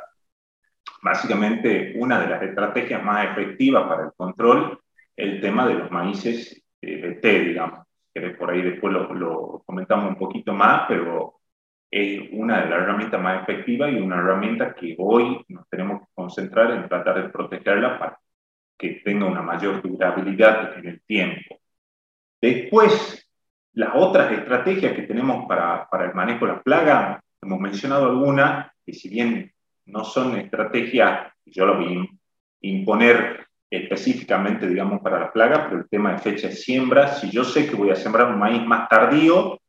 Básicamente, 1.01 1.93
una 1.97 2.19
de 2.19 2.29
las 2.29 2.41
estrategias 2.41 3.03
más 3.03 3.31
efectivas 3.31 3.87
para 3.87 4.05
el 4.05 4.11
control 4.15 4.79
el 5.15 5.39
tema 5.41 5.67
de 5.67 5.75
los 5.75 5.91
maíces 5.91 6.63
BT, 6.81 7.23
digamos. 7.23 7.85
Que 8.13 8.29
por 8.31 8.51
ahí 8.51 8.61
después 8.61 8.93
lo, 8.93 9.61
comentamos 9.65 10.09
un 10.09 10.17
poquito 10.17 10.53
más, 10.53 10.85
pero 10.87 11.41
es 11.91 12.29
una 12.31 12.61
de 12.61 12.69
las 12.69 12.81
herramientas 12.81 13.21
más 13.21 13.43
efectivas 13.43 13.91
y 13.91 13.95
una 13.95 14.17
herramienta 14.17 14.73
que 14.73 14.95
hoy 14.97 15.43
nos 15.49 15.67
tenemos 15.69 16.01
que 16.01 16.07
concentrar 16.13 16.71
en 16.71 16.87
tratar 16.87 17.23
de 17.23 17.29
protegerla 17.29 17.99
para 17.99 18.19
que 18.77 19.01
tenga 19.03 19.25
una 19.25 19.41
mayor 19.41 19.81
durabilidad 19.81 20.77
en 20.77 20.87
el 20.87 21.01
tiempo. 21.01 21.59
Después, 22.41 23.27
las 23.73 23.91
otras 23.95 24.31
estrategias 24.31 24.93
que 24.93 25.03
tenemos 25.03 25.45
para, 25.47 25.87
para 25.89 26.05
el 26.05 26.13
manejo 26.13 26.45
de 26.45 26.53
la 26.53 26.61
plaga, 26.61 27.21
hemos 27.41 27.59
mencionado 27.59 28.05
algunas, 28.05 28.71
que 28.85 28.93
si 28.93 29.09
bien 29.09 29.51
no 29.85 30.03
son 30.03 30.37
estrategias 30.37 31.31
yo 31.45 31.65
lo 31.65 31.77
voy 31.77 32.09
imponer 32.61 33.45
específicamente, 33.69 34.67
digamos, 34.67 35.01
para 35.01 35.19
la 35.19 35.31
plaga, 35.31 35.65
pero 35.65 35.81
el 35.81 35.89
tema 35.89 36.13
de 36.13 36.19
fecha 36.19 36.47
de 36.47 36.55
siembra, 36.55 37.13
si 37.13 37.29
yo 37.29 37.43
sé 37.43 37.67
que 37.67 37.75
voy 37.75 37.91
a 37.91 37.95
sembrar 37.95 38.27
un 38.27 38.39
maíz 38.39 38.63
más 38.65 38.89
tardío, 38.89 39.59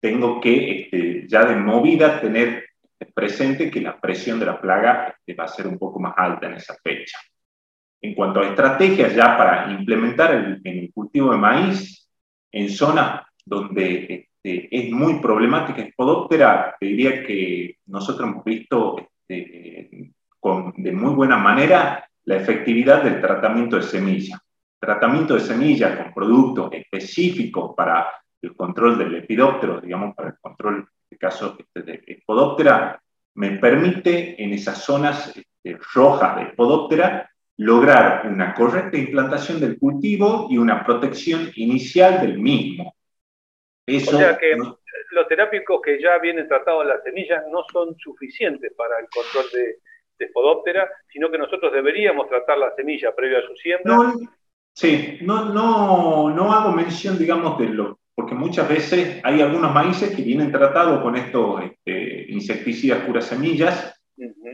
tengo 0.00 0.40
que 0.40 0.82
este, 0.82 1.26
ya 1.26 1.44
de 1.44 1.56
movida 1.56 2.20
tener 2.20 2.66
presente 3.14 3.70
que 3.70 3.80
la 3.80 3.98
presión 3.98 4.38
de 4.38 4.46
la 4.46 4.60
plaga 4.60 5.16
este, 5.18 5.34
va 5.34 5.44
a 5.44 5.48
ser 5.48 5.66
un 5.66 5.78
poco 5.78 5.98
más 5.98 6.14
alta 6.16 6.46
en 6.46 6.54
esa 6.54 6.76
fecha. 6.82 7.18
En 8.00 8.14
cuanto 8.14 8.40
a 8.40 8.48
estrategias 8.48 9.14
ya 9.14 9.36
para 9.36 9.70
implementar 9.72 10.60
el, 10.64 10.92
cultivo 10.92 11.32
de 11.32 11.38
maíz 11.38 12.08
en 12.52 12.68
zonas 12.68 13.22
donde 13.44 14.28
este, 14.42 14.68
es 14.70 14.92
muy 14.92 15.20
problemática 15.20 15.86
Spodóptera, 15.90 16.76
te 16.78 16.86
diría 16.86 17.24
que 17.24 17.78
nosotros 17.86 18.28
hemos 18.28 18.44
visto 18.44 18.96
este, 18.98 20.12
de 20.76 20.92
muy 20.92 21.14
buena 21.14 21.36
manera 21.36 22.08
la 22.24 22.36
efectividad 22.36 23.02
del 23.02 23.20
tratamiento 23.20 23.76
de 23.76 23.82
semilla. 23.82 24.38
Tratamiento 24.78 25.34
de 25.34 25.40
semilla 25.40 25.96
con 25.96 26.12
productos 26.12 26.72
específicos 26.72 27.74
para 27.76 28.08
el 28.42 28.54
control 28.54 28.98
del 28.98 29.12
lepidóptero, 29.12 29.80
digamos, 29.80 30.14
para 30.14 30.28
el 30.30 30.34
control, 30.40 30.76
en 30.76 30.88
este 31.02 31.18
caso, 31.18 31.56
este, 31.58 31.82
de 31.82 32.18
Spodóptera, 32.20 33.00
me 33.34 33.52
permite 33.52 34.42
en 34.42 34.52
esas 34.52 34.78
zonas 34.78 35.28
este, 35.36 35.78
rojas 35.94 36.36
de 36.36 36.50
Spodóptera 36.52 37.30
lograr 37.58 38.26
una 38.26 38.54
correcta 38.54 38.96
implantación 38.96 39.60
del 39.60 39.78
cultivo 39.78 40.48
y 40.50 40.58
una 40.58 40.84
protección 40.84 41.50
inicial 41.54 42.20
del 42.20 42.38
mismo. 42.38 42.94
Eso, 43.86 44.16
o 44.16 44.18
sea 44.18 44.36
que 44.36 44.56
los 44.56 45.28
terápicos 45.28 45.80
que 45.80 46.00
ya 46.00 46.18
vienen 46.18 46.48
tratados 46.48 46.86
las 46.86 47.02
semillas 47.02 47.44
no 47.50 47.62
son 47.72 47.96
suficientes 47.98 48.72
para 48.76 48.98
el 48.98 49.06
control 49.08 49.44
de, 49.52 49.78
de 50.18 50.28
Spodóptera, 50.28 50.90
sino 51.12 51.30
que 51.30 51.38
nosotros 51.38 51.72
deberíamos 51.72 52.28
tratar 52.28 52.58
la 52.58 52.74
semilla 52.74 53.14
previa 53.14 53.38
a 53.38 53.46
su 53.46 53.54
siembra. 53.56 53.94
No, 53.94 54.14
sí, 54.72 55.18
no, 55.22 55.46
no, 55.46 56.30
no 56.30 56.52
hago 56.52 56.72
mención, 56.72 57.18
digamos, 57.18 57.58
de 57.58 57.68
lo, 57.68 58.00
porque 58.14 58.34
muchas 58.34 58.68
veces 58.68 59.20
hay 59.22 59.40
algunos 59.40 59.72
maíces 59.72 60.14
que 60.14 60.22
vienen 60.22 60.50
tratados 60.50 61.02
con 61.02 61.16
estos 61.16 61.62
este, 61.62 62.26
insecticidas 62.32 63.04
puras 63.04 63.26
semillas, 63.26 63.92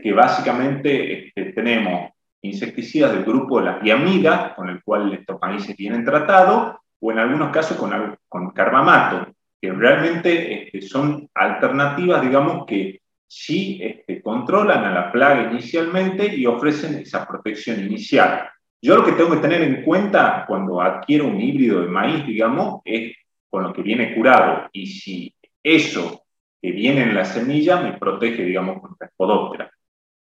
que 0.03 0.11
básicamente 0.11 1.27
este, 1.27 1.53
tenemos 1.53 2.12
insecticidas 2.43 3.13
del 3.13 3.23
grupo 3.23 3.59
de 3.59 3.65
las 3.65 3.81
diamidas, 3.81 4.53
con 4.53 4.69
el 4.69 4.83
cual 4.83 5.11
estos 5.13 5.39
maíces 5.41 5.75
vienen 5.75 6.05
tratados, 6.05 6.75
o 6.99 7.11
en 7.11 7.19
algunos 7.19 7.51
casos 7.51 7.77
con, 7.77 8.17
con 8.27 8.51
carbamato, 8.51 9.33
que 9.59 9.71
realmente 9.71 10.65
este, 10.65 10.81
son 10.81 11.29
alternativas, 11.33 12.21
digamos, 12.21 12.65
que 12.65 13.01
sí 13.25 13.79
este, 13.81 14.21
controlan 14.21 14.83
a 14.83 14.93
la 14.93 15.11
plaga 15.11 15.51
inicialmente 15.51 16.35
y 16.35 16.45
ofrecen 16.45 16.95
esa 16.95 17.25
protección 17.25 17.79
inicial. 17.79 18.49
Yo 18.81 18.95
lo 18.97 19.05
que 19.05 19.13
tengo 19.13 19.31
que 19.31 19.37
tener 19.37 19.61
en 19.61 19.81
cuenta 19.83 20.43
cuando 20.45 20.81
adquiero 20.81 21.27
un 21.27 21.39
híbrido 21.39 21.81
de 21.81 21.87
maíz, 21.87 22.25
digamos, 22.25 22.81
es 22.83 23.15
con 23.49 23.63
lo 23.63 23.71
que 23.71 23.81
viene 23.81 24.13
curado. 24.13 24.69
Y 24.73 24.87
si 24.87 25.33
eso 25.63 26.25
que 26.61 26.71
viene 26.71 27.03
en 27.03 27.15
la 27.15 27.23
semilla 27.25 27.81
me 27.81 27.93
protege, 27.93 28.43
digamos, 28.43 28.81
contra 28.81 29.07
Spodóptera. 29.07 29.71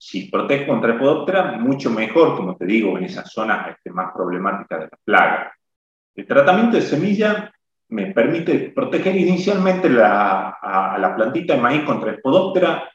Si 0.01 0.29
protege 0.29 0.65
contra 0.65 0.95
Spodóptera, 0.95 1.57
mucho 1.59 1.91
mejor, 1.91 2.37
como 2.37 2.55
te 2.55 2.65
digo, 2.65 2.97
en 2.97 3.03
esas 3.03 3.29
zonas 3.29 3.67
este, 3.67 3.91
más 3.91 4.13
problemáticas 4.13 4.79
de 4.79 4.85
la 4.85 4.97
plaga. 5.03 5.53
El 6.15 6.25
tratamiento 6.25 6.77
de 6.77 6.83
semilla 6.83 7.51
me 7.89 8.13
permite 8.13 8.71
proteger 8.73 9.17
inicialmente 9.17 9.89
la, 9.89 10.51
a, 10.61 10.97
la 10.97 11.13
plantita 11.17 11.55
de 11.55 11.61
maíz 11.61 11.83
contra 11.83 12.15
Spodóptera 12.15 12.89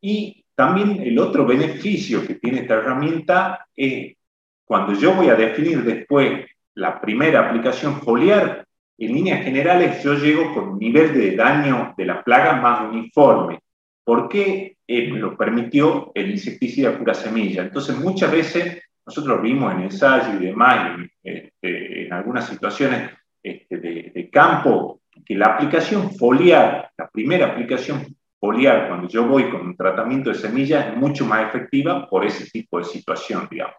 y 0.00 0.42
también 0.54 1.02
el 1.02 1.18
otro 1.18 1.44
beneficio 1.44 2.26
que 2.26 2.36
tiene 2.36 2.60
esta 2.60 2.74
herramienta 2.74 3.66
es 3.76 4.16
cuando 4.64 4.94
yo 4.94 5.14
voy 5.14 5.28
a 5.28 5.34
definir 5.34 5.84
después 5.84 6.46
la 6.74 6.98
primera 6.98 7.46
aplicación 7.46 8.00
foliar, 8.00 8.66
en 8.96 9.12
líneas 9.12 9.44
generales 9.44 10.02
yo 10.02 10.14
llego 10.14 10.54
con 10.54 10.70
un 10.70 10.78
nivel 10.78 11.12
de 11.12 11.36
daño 11.36 11.94
de 11.94 12.06
la 12.06 12.24
plaga 12.24 12.54
más 12.54 12.88
uniforme. 12.88 13.60
¿Por 14.02 14.30
qué 14.30 14.77
eh, 14.88 15.06
lo 15.08 15.36
permitió 15.36 16.10
el 16.14 16.30
insecticida 16.30 16.98
pura 16.98 17.14
semilla? 17.14 17.62
Entonces 17.62 17.96
muchas 17.98 18.32
veces 18.32 18.82
nosotros 19.06 19.40
vimos 19.42 19.72
en 19.74 19.82
ensayo 19.82 20.40
y 20.40 20.46
demás, 20.46 20.98
este, 21.22 22.06
en 22.06 22.12
algunas 22.12 22.48
situaciones 22.48 23.10
este, 23.42 23.76
de, 23.78 24.12
de, 24.14 24.30
campo, 24.30 25.02
que 25.24 25.34
la 25.34 25.54
aplicación 25.54 26.10
foliar, 26.14 26.90
la 26.96 27.08
primera 27.08 27.46
aplicación 27.46 28.06
foliar, 28.40 28.88
cuando 28.88 29.08
yo 29.08 29.26
voy 29.26 29.50
con 29.50 29.62
un 29.62 29.76
tratamiento 29.76 30.30
de 30.30 30.36
semillas, 30.36 30.88
es 30.88 30.96
mucho 30.96 31.24
más 31.24 31.48
efectiva 31.48 32.08
por 32.08 32.24
ese 32.24 32.50
tipo 32.50 32.78
de 32.78 32.84
situación, 32.84 33.48
digamos. 33.50 33.76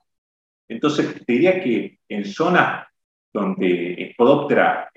Entonces, 0.67 1.26
te 1.26 1.34
diría 1.34 1.62
que 1.62 2.00
en 2.08 2.26
zonas 2.26 2.88
donde 3.34 4.12
Spodoptera 4.13 4.89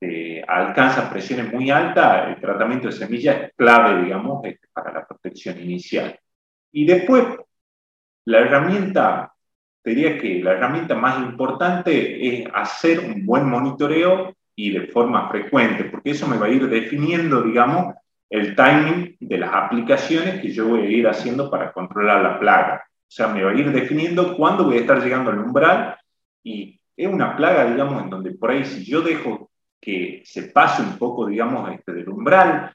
este, 0.00 0.44
alcanza 0.46 1.10
presiones 1.10 1.52
muy 1.52 1.70
altas, 1.70 2.28
el 2.28 2.40
tratamiento 2.40 2.86
de 2.86 2.92
semillas 2.92 3.42
es 3.42 3.52
clave, 3.56 4.04
digamos, 4.04 4.44
este, 4.44 4.68
para 4.72 4.92
la 4.92 5.06
protección 5.06 5.60
inicial. 5.60 6.18
Y 6.72 6.86
después, 6.86 7.24
la 8.24 8.40
herramienta 8.40 9.32
diría 9.84 10.18
que 10.18 10.40
la 10.42 10.52
herramienta 10.52 10.94
más 10.94 11.18
importante 11.18 12.26
es 12.26 12.48
hacer 12.52 13.00
un 13.00 13.24
buen 13.24 13.48
monitoreo 13.48 14.34
y 14.54 14.70
de 14.70 14.86
forma 14.88 15.28
frecuente, 15.30 15.84
porque 15.84 16.10
eso 16.10 16.28
me 16.28 16.36
va 16.36 16.46
a 16.46 16.50
ir 16.50 16.68
definiendo, 16.68 17.42
digamos, 17.42 17.94
el 18.30 18.54
timing 18.54 19.16
de 19.18 19.38
las 19.38 19.50
aplicaciones 19.54 20.40
que 20.40 20.50
yo 20.50 20.68
voy 20.68 20.80
a 20.82 20.90
ir 20.90 21.08
haciendo 21.08 21.50
para 21.50 21.72
controlar 21.72 22.22
la 22.22 22.38
plaga. 22.38 22.84
O 22.86 23.10
sea, 23.10 23.28
me 23.28 23.42
va 23.42 23.52
a 23.52 23.54
ir 23.54 23.72
definiendo 23.72 24.36
cuándo 24.36 24.64
voy 24.64 24.76
a 24.76 24.80
estar 24.80 25.02
llegando 25.02 25.30
al 25.30 25.38
umbral 25.38 25.96
y 26.44 26.78
es 26.94 27.08
una 27.08 27.34
plaga, 27.36 27.64
digamos, 27.64 28.02
en 28.02 28.10
donde 28.10 28.32
por 28.32 28.50
ahí 28.50 28.64
si 28.64 28.84
yo 28.84 29.00
dejo 29.00 29.48
que 29.80 30.22
se 30.24 30.44
pase 30.44 30.82
un 30.82 30.98
poco, 30.98 31.26
digamos, 31.26 31.70
este 31.72 31.92
del 31.92 32.08
umbral, 32.08 32.72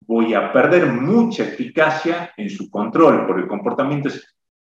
voy 0.00 0.34
a 0.34 0.52
perder 0.52 0.86
mucha 0.86 1.44
eficacia 1.44 2.32
en 2.36 2.50
su 2.50 2.70
control, 2.70 3.26
por 3.26 3.38
el 3.38 3.46
comportamiento 3.46 4.08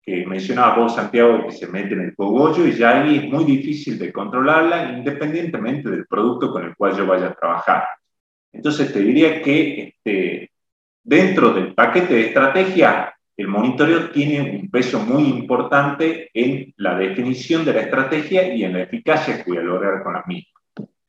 que 0.01 0.25
mencionaba 0.25 0.75
vos, 0.75 0.95
Santiago, 0.95 1.45
que 1.45 1.51
se 1.51 1.67
mete 1.67 1.93
en 1.93 2.01
el 2.01 2.15
cogollo 2.15 2.65
y 2.67 2.73
ya 2.73 3.01
ahí 3.01 3.17
es 3.17 3.23
muy 3.23 3.43
difícil 3.43 3.97
de 3.97 4.13
controlarla 4.13 4.91
independientemente 4.91 5.89
del 5.89 6.05
producto 6.05 6.51
con 6.51 6.63
el 6.63 6.75
cual 6.75 6.95
yo 6.95 7.07
vaya 7.07 7.27
a 7.27 7.33
trabajar. 7.33 7.85
Entonces 8.53 8.93
te 8.93 8.99
diría 8.99 9.41
que 9.41 9.95
este, 10.03 10.51
dentro 11.03 11.53
del 11.53 11.73
paquete 11.73 12.13
de 12.13 12.27
estrategia, 12.27 13.15
el 13.35 13.47
monitoreo 13.47 14.11
tiene 14.11 14.59
un 14.59 14.69
peso 14.69 14.99
muy 14.99 15.23
importante 15.23 16.29
en 16.33 16.73
la 16.77 16.95
definición 16.95 17.65
de 17.65 17.73
la 17.73 17.81
estrategia 17.81 18.53
y 18.53 18.63
en 18.63 18.73
la 18.73 18.83
eficacia 18.83 19.43
que 19.43 19.49
voy 19.49 19.57
a 19.57 19.61
lograr 19.61 20.03
con 20.03 20.13
la 20.13 20.23
misma. 20.25 20.54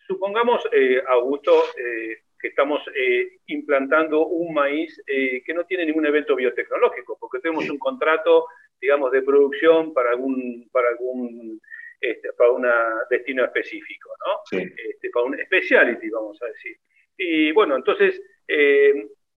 Supongamos, 0.06 0.62
eh, 0.72 1.02
Augusto, 1.08 1.64
eh, 1.76 2.22
que 2.38 2.48
estamos 2.48 2.80
eh, 2.94 3.38
implantando 3.46 4.26
un 4.26 4.54
maíz 4.54 5.02
que 5.06 5.54
no 5.54 5.64
tiene 5.64 5.86
ningún 5.86 6.06
evento 6.06 6.36
biotecnológico, 6.36 7.16
porque 7.18 7.40
tenemos 7.40 7.68
un 7.70 7.78
contrato, 7.78 8.46
digamos, 8.80 9.10
de 9.10 9.22
producción 9.22 9.92
para 9.94 10.10
algún, 10.10 10.68
para 10.70 10.90
algún 10.90 11.60
este, 11.98 12.32
para 12.34 12.50
un 12.50 12.66
destino 13.08 13.42
específico, 13.42 14.10
¿no? 14.26 14.58
Este, 14.58 15.10
para 15.10 15.24
un 15.24 15.38
speciality, 15.46 16.10
vamos 16.10 16.40
a 16.42 16.46
decir. 16.46 16.76
Y 17.16 17.52
bueno, 17.52 17.74
entonces 17.74 18.20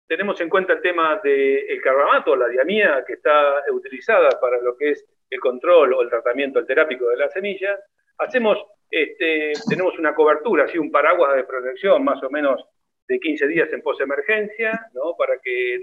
tenemos 0.09 0.41
en 0.41 0.49
cuenta 0.49 0.73
el 0.73 0.81
tema 0.81 1.21
del 1.23 1.81
carbamato, 1.83 2.35
la 2.35 2.49
diamina, 2.49 3.05
que 3.07 3.13
está 3.13 3.63
utilizada 3.71 4.41
para 4.41 4.59
lo 4.63 4.75
que 4.77 4.93
es 4.93 5.07
el 5.29 5.39
control 5.39 5.93
o 5.93 6.03
el 6.03 6.09
tratamiento, 6.09 6.59
el 6.59 6.67
terápico 6.67 7.09
de 7.09 7.17
la 7.19 7.29
semilla. 7.29 7.79
Hacemos, 8.19 8.59
este, 8.91 9.53
tenemos 9.69 9.99
una 9.99 10.15
cobertura, 10.15 10.65
así 10.65 10.79
un 10.79 10.91
paraguas 10.91 11.37
de 11.37 11.45
protección 11.45 12.05
más 12.05 12.23
o 12.23 12.31
menos 12.31 12.65
de 13.09 13.21
15 13.21 13.47
días 13.47 13.73
en 13.73 13.83
posemergencia, 13.83 14.89
¿no? 14.95 15.15
Para 15.17 15.39
que, 15.41 15.79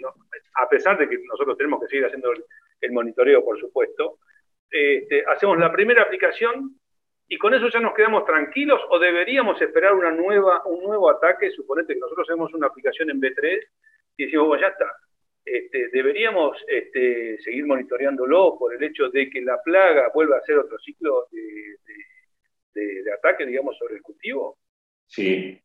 a 0.56 0.70
pesar 0.70 0.98
de 0.98 1.08
que 1.08 1.18
nosotros 1.24 1.58
tenemos 1.58 1.82
que 1.82 1.88
seguir 1.88 2.06
haciendo 2.06 2.32
el, 2.32 2.92
monitoreo, 2.92 3.46
por 3.46 3.58
supuesto, 3.60 4.18
este, 4.70 5.24
hacemos 5.28 5.58
la 5.58 5.72
primera 5.72 6.04
aplicación 6.04 6.78
y 7.28 7.38
con 7.38 7.54
eso 7.54 7.70
ya 7.70 7.80
nos 7.80 7.94
quedamos 7.94 8.26
tranquilos 8.26 8.82
o 8.90 9.00
deberíamos 9.00 9.62
esperar 9.62 9.94
una 9.94 10.12
nueva, 10.12 10.64
un 10.66 10.84
nuevo 10.84 11.10
ataque, 11.10 11.50
suponete 11.52 11.94
que 11.94 12.00
nosotros 12.00 12.28
hacemos 12.30 12.54
una 12.54 12.68
aplicación 12.68 13.10
en 13.10 13.22
B3 13.22 13.60
y 14.18 14.26
decimos, 14.26 14.48
bueno, 14.48 14.62
ya 14.62 14.68
está. 14.68 14.92
Este, 15.46 15.90
deberíamos 15.90 16.58
este, 16.68 17.38
seguir 17.42 17.66
monitoreándolo 17.66 18.58
por 18.58 18.74
el 18.74 18.84
hecho 18.84 19.10
de 19.10 19.30
que 19.30 19.42
la 19.42 19.62
plaga 19.62 20.10
vuelva 20.14 20.38
a 20.38 20.40
hacer 20.40 20.58
otro 20.58 20.78
ciclo 20.80 21.28
de, 21.32 21.78
ataque, 23.18 23.46
digamos, 23.46 23.78
sobre 23.78 23.96
el 23.96 24.02
cultivo. 24.02 24.58
Sí, 25.06 25.60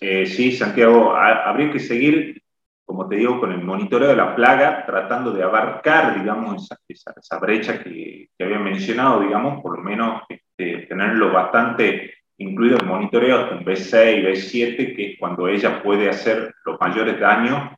eh, 0.00 0.26
sí, 0.26 0.52
Santiago, 0.52 1.14
habría 1.14 1.70
que 1.70 1.80
seguir, 1.80 2.42
como 2.84 3.08
te 3.08 3.16
digo, 3.16 3.40
con 3.40 3.52
el 3.52 3.62
monitoreo 3.62 4.08
de 4.08 4.16
la 4.16 4.34
plaga, 4.34 4.84
tratando 4.86 5.32
de 5.32 5.42
abarcar, 5.42 6.18
digamos, 6.18 6.68
esa, 6.88 7.38
brecha 7.38 7.82
que, 7.82 8.28
que, 8.36 8.44
había 8.44 8.58
mencionado, 8.58 9.20
digamos, 9.20 9.62
por 9.62 9.76
lo 9.76 9.82
menos 9.82 10.22
este, 10.28 10.86
tenerlo 10.86 11.32
bastante 11.32 12.14
incluido 12.38 12.76
el 12.78 12.86
monitoreo 12.86 13.52
en 13.52 13.64
B6, 13.64 14.24
B7, 14.24 14.96
que 14.96 15.12
es 15.12 15.18
cuando 15.18 15.48
ella 15.48 15.82
puede 15.82 16.08
hacer 16.08 16.54
los 16.64 16.80
mayores 16.80 17.18
daños 17.18 17.72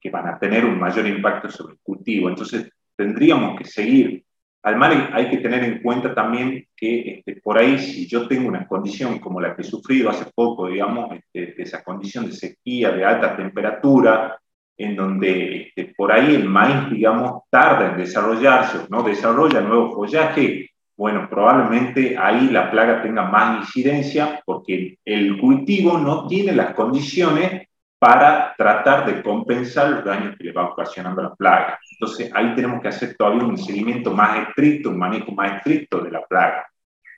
que 0.00 0.10
van 0.10 0.28
a 0.28 0.38
tener 0.38 0.64
un 0.64 0.78
mayor 0.78 1.06
impacto 1.06 1.50
sobre 1.50 1.74
el 1.74 1.80
cultivo. 1.82 2.28
Entonces, 2.28 2.70
tendríamos 2.96 3.58
que 3.58 3.64
seguir. 3.64 4.24
Además, 4.62 5.08
hay 5.12 5.30
que 5.30 5.38
tener 5.38 5.64
en 5.64 5.80
cuenta 5.80 6.14
también 6.14 6.66
que 6.76 7.22
este, 7.26 7.40
por 7.40 7.56
ahí, 7.56 7.78
si 7.78 8.06
yo 8.06 8.28
tengo 8.28 8.48
una 8.48 8.66
condición 8.66 9.18
como 9.18 9.40
la 9.40 9.56
que 9.56 9.62
he 9.62 9.64
sufrido 9.64 10.10
hace 10.10 10.26
poco, 10.34 10.68
digamos, 10.68 11.10
este, 11.32 11.62
esa 11.62 11.82
condición 11.82 12.26
de 12.26 12.32
sequía, 12.32 12.90
de 12.90 13.04
alta 13.04 13.36
temperatura, 13.36 14.38
en 14.76 14.96
donde 14.96 15.62
este, 15.68 15.94
por 15.96 16.12
ahí 16.12 16.34
el 16.34 16.44
maíz, 16.44 16.90
digamos, 16.90 17.42
tarda 17.50 17.92
en 17.92 17.98
desarrollarse, 17.98 18.86
no 18.90 19.02
desarrolla 19.02 19.60
nuevo 19.60 19.92
follaje, 19.92 20.70
bueno, 20.96 21.28
probablemente 21.30 22.18
ahí 22.18 22.50
la 22.50 22.70
plaga 22.70 23.02
tenga 23.02 23.22
más 23.22 23.60
incidencia 23.60 24.42
porque 24.44 24.98
el 25.02 25.38
cultivo 25.40 25.96
no 25.96 26.26
tiene 26.26 26.52
las 26.52 26.74
condiciones 26.74 27.68
para 28.00 28.54
tratar 28.56 29.04
de 29.04 29.22
compensar 29.22 29.90
los 29.90 30.04
daños 30.06 30.34
que 30.38 30.44
le 30.44 30.52
va 30.52 30.70
ocasionando 30.70 31.20
la 31.22 31.34
plaga. 31.34 31.78
Entonces 31.92 32.30
ahí 32.34 32.54
tenemos 32.54 32.80
que 32.80 32.88
hacer 32.88 33.14
todavía 33.14 33.44
un 33.44 33.58
seguimiento 33.58 34.10
más 34.12 34.48
estricto, 34.48 34.88
un 34.88 34.98
manejo 34.98 35.32
más 35.32 35.58
estricto 35.58 36.00
de 36.00 36.10
la 36.10 36.24
plaga. 36.24 36.66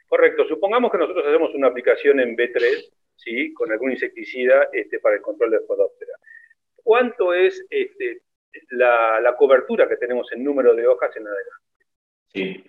Correcto. 0.08 0.44
Supongamos 0.48 0.90
que 0.90 0.98
nosotros 0.98 1.24
hacemos 1.24 1.54
una 1.54 1.68
aplicación 1.68 2.18
en 2.18 2.36
B3, 2.36 2.90
¿sí? 3.14 3.54
con 3.54 3.70
algún 3.70 3.92
insecticida 3.92 4.70
este, 4.72 4.98
para 4.98 5.14
el 5.14 5.22
control 5.22 5.52
de 5.52 5.60
Spodoptera. 5.60 6.14
¿Cuánto 6.82 7.32
es 7.32 7.64
este, 7.70 8.22
la, 8.70 9.20
la, 9.20 9.36
cobertura 9.36 9.88
que 9.88 9.96
tenemos 9.96 10.32
en 10.32 10.42
número 10.42 10.74
de 10.74 10.84
hojas 10.88 11.16
en 11.16 11.28
adelante? 11.28 11.86
Sí. 12.26 12.64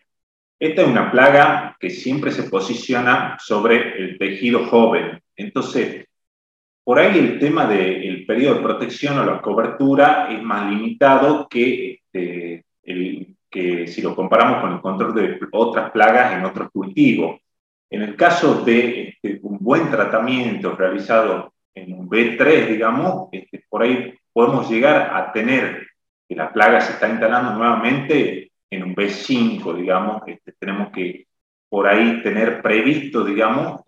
Esta 0.60 0.84
es 0.84 0.88
una 0.88 1.12
plaga 1.12 1.76
que 1.80 1.90
siempre 1.90 2.30
se 2.30 2.44
posiciona 2.44 3.38
sobre 3.40 3.98
el 3.98 4.20
tejido 4.20 4.68
joven. 4.68 5.20
Entonces, 5.36 6.06
por 6.84 7.00
ahí 7.00 7.18
el 7.18 7.40
tema 7.40 7.66
del 7.66 8.26
periodo 8.26 8.56
de 8.56 8.62
protección 8.62 9.18
o 9.20 9.26
la 9.26 9.42
cobertura 9.42 10.28
es 10.30 10.42
más 10.42 10.70
limitado 10.70 11.48
que, 11.48 11.94
este, 11.94 12.66
el, 12.84 13.36
que 13.50 13.88
si 13.88 14.02
lo 14.02 14.16
comparamos 14.16 14.62
con 14.62 14.74
el 14.74 14.82
control 14.82 15.16
de 15.16 15.40
otras 15.52 15.92
plagas 15.92 16.34
en 16.34 16.46
otros 16.46 16.70
cultivos. 16.72 17.40
En 17.90 18.02
el 18.02 18.16
caso 18.16 18.64
de 18.66 19.10
este, 19.10 19.40
un 19.44 19.60
buen 19.60 19.90
tratamiento 19.92 20.76
realizado 20.76 21.54
en 21.74 21.94
un 21.94 22.10
B3, 22.10 22.68
digamos, 22.68 23.30
este, 23.32 23.64
por 23.70 23.84
ahí 23.84 24.14
podemos 24.34 24.70
llegar 24.70 25.16
a 25.16 25.32
tener 25.32 25.88
que 26.28 26.36
la 26.36 26.52
plaga 26.52 26.82
se 26.82 26.94
está 26.94 27.08
instalando 27.08 27.54
nuevamente 27.54 28.52
en 28.70 28.84
un 28.84 28.96
B5, 28.96 29.76
digamos, 29.76 30.24
tenemos 30.60 30.92
que 30.92 31.28
por 31.70 31.88
ahí 31.88 32.22
tener 32.24 32.62
previsto, 32.62 33.24
digamos, 33.24 33.82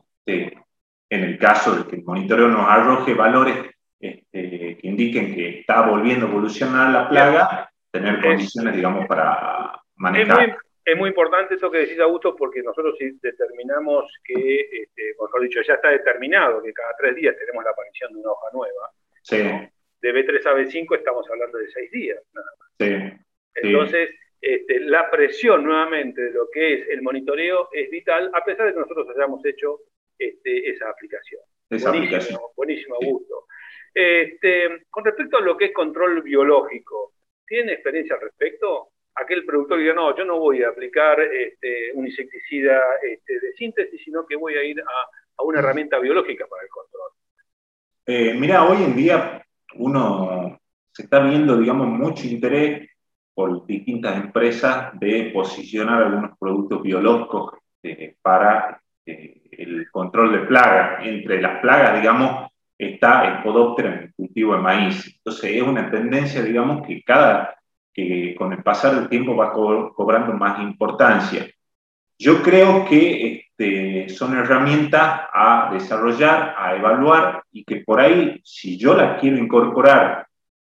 en 1.10 1.24
el 1.24 1.38
caso 1.38 1.76
de 1.76 1.90
que 1.90 1.96
el 1.98 2.04
monitoreo 2.04 2.48
nos 2.48 2.68
arroje 2.70 3.14
valores 3.14 3.56
este, 4.00 4.78
que 4.78 4.88
indiquen 4.88 5.34
que 5.34 5.60
está 5.60 5.82
volviendo 5.82 6.26
a 6.26 6.30
evolucionar 6.30 6.92
la 6.92 7.10
plaga, 7.10 7.72
tener 7.92 8.22
condiciones, 8.22 8.76
digamos, 8.76 9.08
para 9.08 9.80
manejar. 9.96 10.58
Es 10.84 10.96
muy, 10.96 11.10
importante 11.10 11.56
eso 11.56 11.72
que 11.72 11.80
decís, 11.80 12.00
Augusto, 12.00 12.36
porque 12.36 12.62
nosotros 12.62 12.96
si 13.00 13.18
determinamos 13.20 14.06
que, 14.24 14.60
este, 14.72 15.16
mejor 15.20 15.42
dicho, 15.42 15.60
ya 15.64 15.74
está 15.74 15.90
determinado 15.90 16.62
que 16.62 16.74
cada 16.74 16.94
tres 17.00 17.16
días 17.16 17.36
tenemos 17.40 17.64
la 17.64 17.72
aparición 17.72 18.14
de 18.14 18.20
una 18.20 18.32
hoja 18.32 18.48
nueva. 18.54 18.92
Sí. 19.24 19.38
De 19.38 20.14
B3 20.14 20.46
a 20.46 20.54
B5 20.54 20.98
estamos 20.98 21.28
hablando 21.32 21.58
de 21.58 21.72
seis 21.72 21.90
días, 21.90 22.22
nada 22.34 22.48
más. 22.60 22.70
Sí. 22.78 23.26
Entonces, 23.56 24.10
este, 24.40 24.82
la 24.82 25.10
presión 25.10 25.64
nuevamente 25.64 26.22
de 26.22 26.32
lo 26.32 26.48
que 26.52 26.74
es 26.76 26.90
el 26.90 27.02
monitoreo 27.02 27.70
es 27.72 27.90
vital, 27.90 28.30
a 28.32 28.44
pesar 28.46 28.68
de 28.68 28.74
que 28.74 28.80
nosotros 28.80 29.08
hayamos 29.16 29.44
hecho 29.44 29.80
este, 30.18 30.70
esa 30.70 30.90
aplicación. 30.90 31.42
buenísimo, 31.70 32.52
buenísimo 32.56 32.98
gusto. 33.02 33.46
Este, 33.94 34.86
con 34.90 35.06
respecto 35.06 35.38
a 35.38 35.42
lo 35.42 35.56
que 35.56 35.66
es 35.66 35.74
control 35.74 36.22
biológico, 36.22 37.14
¿tiene 37.48 37.74
experiencia 37.74 38.16
al 38.16 38.22
respecto? 38.22 38.90
Aquel 39.16 39.46
productor 39.46 39.80
diga, 39.80 39.94
no, 39.94 40.16
yo 40.18 40.26
no 40.26 40.38
voy 40.38 40.64
a 40.64 40.70
aplicar 40.70 41.22
este, 41.22 41.92
un 41.94 42.06
insecticida 42.06 42.82
este, 43.02 43.40
de 43.40 43.54
síntesis, 43.54 44.02
sino 44.04 44.26
que 44.26 44.36
voy 44.36 44.56
a 44.56 44.64
ir 44.64 44.82
a, 44.82 45.44
una 45.44 45.60
herramienta 45.60 46.00
biológica 46.00 46.46
para 46.48 46.64
el 46.64 46.70
control. 46.70 47.12
Eh, 48.06 48.34
mira, 48.38 48.66
hoy 48.66 48.84
en 48.84 48.96
día 48.96 49.46
uno 49.76 50.60
se 50.92 51.04
está 51.04 51.20
viendo, 51.20 51.58
digamos, 51.58 51.88
mucho 51.88 52.28
interés 52.28 52.90
por 53.34 53.66
distintas 53.66 54.16
empresas 54.18 54.98
de 55.00 55.32
posicionar 55.34 56.04
algunos 56.04 56.38
productos 56.38 56.82
biológicos 56.82 57.60
eh, 57.84 58.16
para 58.22 58.82
eh, 59.06 59.42
el 59.58 59.90
control 59.92 60.32
de 60.32 60.40
plagas. 60.48 61.06
Entre 61.06 61.42
las 61.42 61.60
plagas, 61.60 62.00
digamos, 62.00 62.52
está 62.78 63.26
el 63.26 63.44
podóptera 63.44 63.94
en 63.94 64.00
el 64.04 64.14
cultivo 64.14 64.56
de 64.56 64.62
maíz. 64.62 65.16
Entonces 65.18 65.52
es 65.56 65.62
una 65.62 65.90
tendencia, 65.90 66.42
digamos, 66.42 66.86
que 66.86 67.02
cada, 67.04 67.56
que 67.94 68.36
con 68.38 68.54
el 68.54 68.64
pasar 68.64 68.96
del 68.96 69.10
tiempo 69.10 69.36
va 69.36 69.54
cobrando 69.54 70.34
más 70.34 70.60
importancia. 70.62 71.48
Yo 72.18 72.42
creo 72.42 72.86
que 72.86 73.46
este, 73.58 74.10
son 74.10 74.38
herramientas 74.38 75.22
a 75.34 75.70
desarrollar, 75.74 76.56
a 76.58 76.76
evaluar 76.76 77.44
y 77.52 77.64
que 77.66 77.78
por 77.78 78.00
ahí, 78.00 78.40
si 78.44 78.78
yo 78.78 78.96
las 78.96 79.20
quiero 79.20 79.38
incorporar 79.38 80.28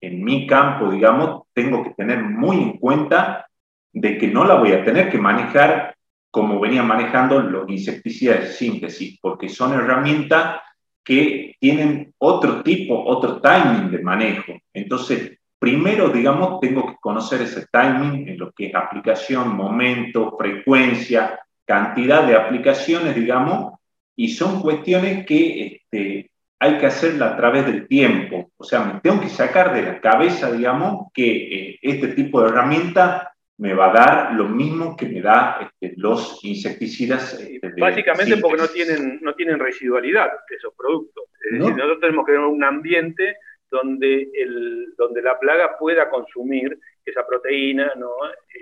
en 0.01 0.25
mi 0.25 0.47
campo, 0.47 0.91
digamos, 0.91 1.43
tengo 1.53 1.85
que 1.85 1.91
tener 1.91 2.23
muy 2.23 2.57
en 2.57 2.79
cuenta 2.79 3.47
de 3.93 4.19
que 4.19 4.29
no 4.29 4.45
la 4.45 4.55
voy 4.55 4.73
a 4.73 4.85
tener 4.85 5.11
que 5.11 5.19
manejar 5.19 5.97
como 6.31 6.61
venían 6.61 6.87
manejando 6.87 7.41
los 7.41 7.69
insecticidas 7.69 8.41
de 8.41 8.47
síntesis, 8.49 9.19
porque 9.21 9.49
son 9.49 9.73
herramientas 9.73 10.61
que 11.03 11.57
tienen 11.59 12.13
otro 12.19 12.63
tipo, 12.63 13.03
otro 13.05 13.41
timing 13.41 13.91
de 13.91 14.03
manejo. 14.03 14.53
Entonces, 14.75 15.39
primero, 15.59 16.11
digamos, 16.11 16.61
tengo 16.61 16.87
que 16.87 16.97
conocer 17.01 17.43
ese 17.43 17.67
timing 17.73 18.29
en 18.29 18.39
lo 18.39 18.53
que 18.53 18.67
es 18.67 18.75
aplicación, 18.75 19.57
momento, 19.57 20.37
frecuencia, 20.39 21.41
cantidad 21.65 22.27
de 22.27 22.37
aplicaciones, 22.37 23.15
digamos, 23.15 23.79
y 24.17 24.29
son 24.29 24.61
cuestiones 24.61 25.25
que 25.25 25.67
este, 25.67 26.31
hay 26.59 26.79
que 26.79 26.87
hacerla 26.87 27.29
a 27.29 27.37
través 27.37 27.67
del 27.67 27.87
tiempo. 27.87 28.51
O 28.57 28.65
sea, 28.65 28.81
me 28.81 29.01
tengo 29.01 29.21
que 29.21 29.29
sacar 29.29 29.73
de 29.75 29.83
la 29.83 30.01
cabeza, 30.01 30.51
digamos, 30.51 31.07
que 31.15 31.71
eh, 31.71 31.79
este 31.83 32.09
tipo 32.09 32.43
de 32.43 32.49
herramienta 32.49 33.33
me 33.59 33.75
va 33.75 33.91
a 33.91 33.93
dar 33.93 34.35
lo 34.35 34.49
mismo 34.49 34.97
que 34.97 35.07
me 35.07 35.21
da 35.21 35.59
este, 35.61 35.95
los 35.97 36.45
insecticidas. 36.45 37.41
Este, 37.41 37.73
Básicamente 37.81 38.37
porque 38.37 38.63
no 38.63 38.69
tienen, 38.69 39.19
no 39.21 39.35
tienen 39.35 39.59
residualidad 39.59 40.31
esos 40.49 40.73
productos. 40.75 41.25
Es 41.45 41.59
decir, 41.59 41.75
nosotros 41.75 42.01
tenemos 42.01 42.25
que 42.25 42.33
tener 42.33 42.47
un 42.47 42.63
ambiente 42.63 43.37
donde, 43.71 44.31
el, 44.33 44.95
donde 44.97 45.23
la 45.23 45.39
plaga 45.39 45.77
pueda 45.77 46.09
consumir 46.09 46.79
esa 47.05 47.27
proteína 47.27 47.93
¿no? 47.97 48.11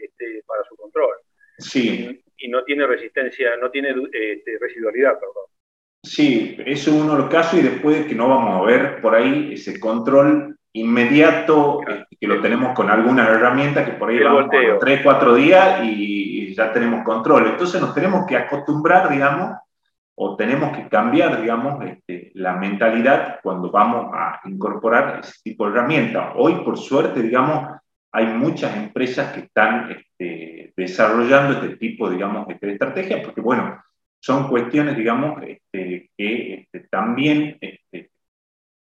Este, 0.02 0.42
para 0.46 0.64
su 0.64 0.76
control. 0.76 1.16
Sí. 1.59 2.22
Y, 2.38 2.48
no 2.48 2.64
tiene 2.64 2.87
resistencia, 2.87 3.56
no 3.56 3.70
tiene 3.70 3.94
este, 4.12 4.59
residualidad, 4.59 5.18
perdón. 5.18 5.46
Sí, 6.07 6.57
eso 6.64 6.90
es 6.90 6.97
uno 6.97 7.14
de 7.14 7.23
los 7.23 7.29
casos 7.29 7.59
y 7.59 7.62
después 7.62 8.07
que 8.07 8.14
no 8.14 8.29
vamos 8.29 8.62
a 8.62 8.64
ver 8.64 9.01
por 9.01 9.16
ahí 9.16 9.55
ese 9.55 9.81
control 9.81 10.57
inmediato 10.73 11.81
este, 11.83 12.16
que 12.21 12.27
lo 12.29 12.40
tenemos 12.40 12.75
con 12.75 12.88
alguna 12.88 13.27
herramienta 13.27 13.85
que 13.85 13.92
por 13.92 14.11
ahí 14.11 14.21
vamos 14.21 14.45
a 14.45 14.79
3, 14.79 15.01
4 15.03 15.35
días 15.35 15.81
y, 15.83 16.55
ya 16.55 16.73
tenemos 16.73 17.05
control. 17.05 17.49
Entonces 17.49 17.81
nos 17.81 17.92
tenemos 17.92 18.25
que 18.25 18.37
acostumbrar, 18.37 19.11
digamos, 19.11 19.59
o 20.14 20.37
tenemos 20.37 20.75
que 20.75 20.88
cambiar, 20.88 21.42
digamos, 21.42 21.85
este, 21.85 22.31
la 22.35 22.55
mentalidad 22.55 23.40
cuando 23.42 23.71
vamos 23.71 24.11
a 24.14 24.40
incorporar 24.47 25.21
ese 25.21 25.35
tipo 25.42 25.66
de 25.66 25.73
herramienta. 25.73 26.33
Hoy, 26.37 26.55
por 26.64 26.79
suerte, 26.79 27.21
digamos, 27.21 27.77
hay 28.12 28.27
muchas 28.27 28.75
empresas 28.77 29.33
que 29.33 29.40
están 29.40 29.90
este, 29.90 30.73
desarrollando 30.75 31.55
este 31.55 31.77
tipo, 31.77 32.09
digamos, 32.09 32.47
de 32.47 32.59
estrategias, 32.73 33.21
porque, 33.23 33.42
bueno, 33.42 33.77
son 34.20 34.48
cuestiones, 34.48 34.96
digamos, 34.96 35.42
este, 35.42 36.11
que 36.16 36.55
este, 36.55 36.81
también 36.88 37.59
este, 37.61 38.11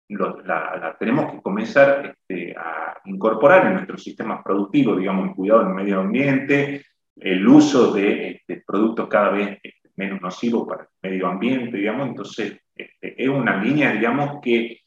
la, 0.08 0.96
tenemos 0.98 1.32
que 1.32 1.42
comenzar 1.42 2.16
a 2.56 3.00
incorporar 3.04 3.66
en 3.66 3.74
nuestros 3.74 4.02
sistemas 4.02 4.42
productivos, 4.42 4.98
digamos, 4.98 5.28
el 5.28 5.34
cuidado 5.34 5.64
del 5.64 5.74
medio 5.74 6.00
ambiente, 6.00 6.84
el 7.16 7.46
uso 7.46 7.92
de 7.92 8.42
productos 8.66 9.08
cada 9.08 9.30
vez 9.30 9.58
menos 9.96 10.20
nocivos 10.20 10.66
para 10.66 10.82
el 10.82 11.10
medio 11.10 11.28
ambiente, 11.28 11.76
digamos, 11.76 12.08
entonces 12.08 12.58
es 12.74 13.28
una 13.28 13.62
línea, 13.62 13.92
digamos, 13.92 14.40
que 14.42 14.80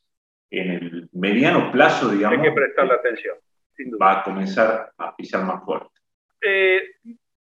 en 0.49 0.69
el 0.71 1.09
mediano 1.13 1.71
plazo, 1.71 2.09
digamos... 2.09 2.37
Hay 2.37 2.43
que 2.43 2.51
prestarle 2.51 2.93
atención, 2.93 3.37
Va 4.01 4.19
a 4.19 4.23
comenzar 4.23 4.91
a 4.97 5.15
pisar 5.15 5.43
más 5.45 5.63
fuerte. 5.63 5.89
Eh, 6.41 6.81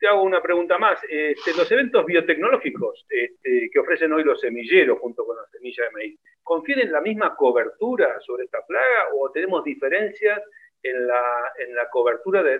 te 0.02 0.08
hago 0.08 0.24
una 0.24 0.42
pregunta 0.42 0.80
más. 0.80 1.00
Este, 1.08 1.54
los 1.56 1.72
eventos 1.72 2.04
biotecnológicos 2.04 3.06
este, 3.08 3.70
que 3.72 3.80
ofrecen 3.80 4.12
hoy 4.12 4.24
los 4.24 4.42
semilleros 4.42 4.98
junto 5.00 5.24
con 5.24 5.38
las 5.38 5.50
semillas 5.52 5.86
de 5.86 5.92
maíz, 5.92 6.20
¿confieren 6.42 6.92
la 6.92 7.02
misma 7.02 7.36
cobertura 7.36 8.20
sobre 8.20 8.46
esta 8.46 8.66
plaga 8.68 9.10
o 9.16 9.30
tenemos 9.30 9.64
diferencias 9.64 10.42
en 10.82 11.06
la, 11.06 11.24
en 11.60 11.76
la 11.76 11.88
cobertura 11.88 12.42
de, 12.42 12.60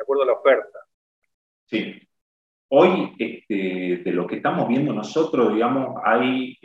acuerdo 0.00 0.22
a 0.22 0.26
la 0.26 0.32
oferta? 0.32 0.78
Sí. 1.66 2.00
Hoy, 2.70 3.14
este, 3.18 4.02
de 4.02 4.12
lo 4.12 4.26
que 4.26 4.36
estamos 4.36 4.66
viendo 4.66 4.94
nosotros, 4.94 5.52
digamos, 5.52 6.00
hay 6.02 6.58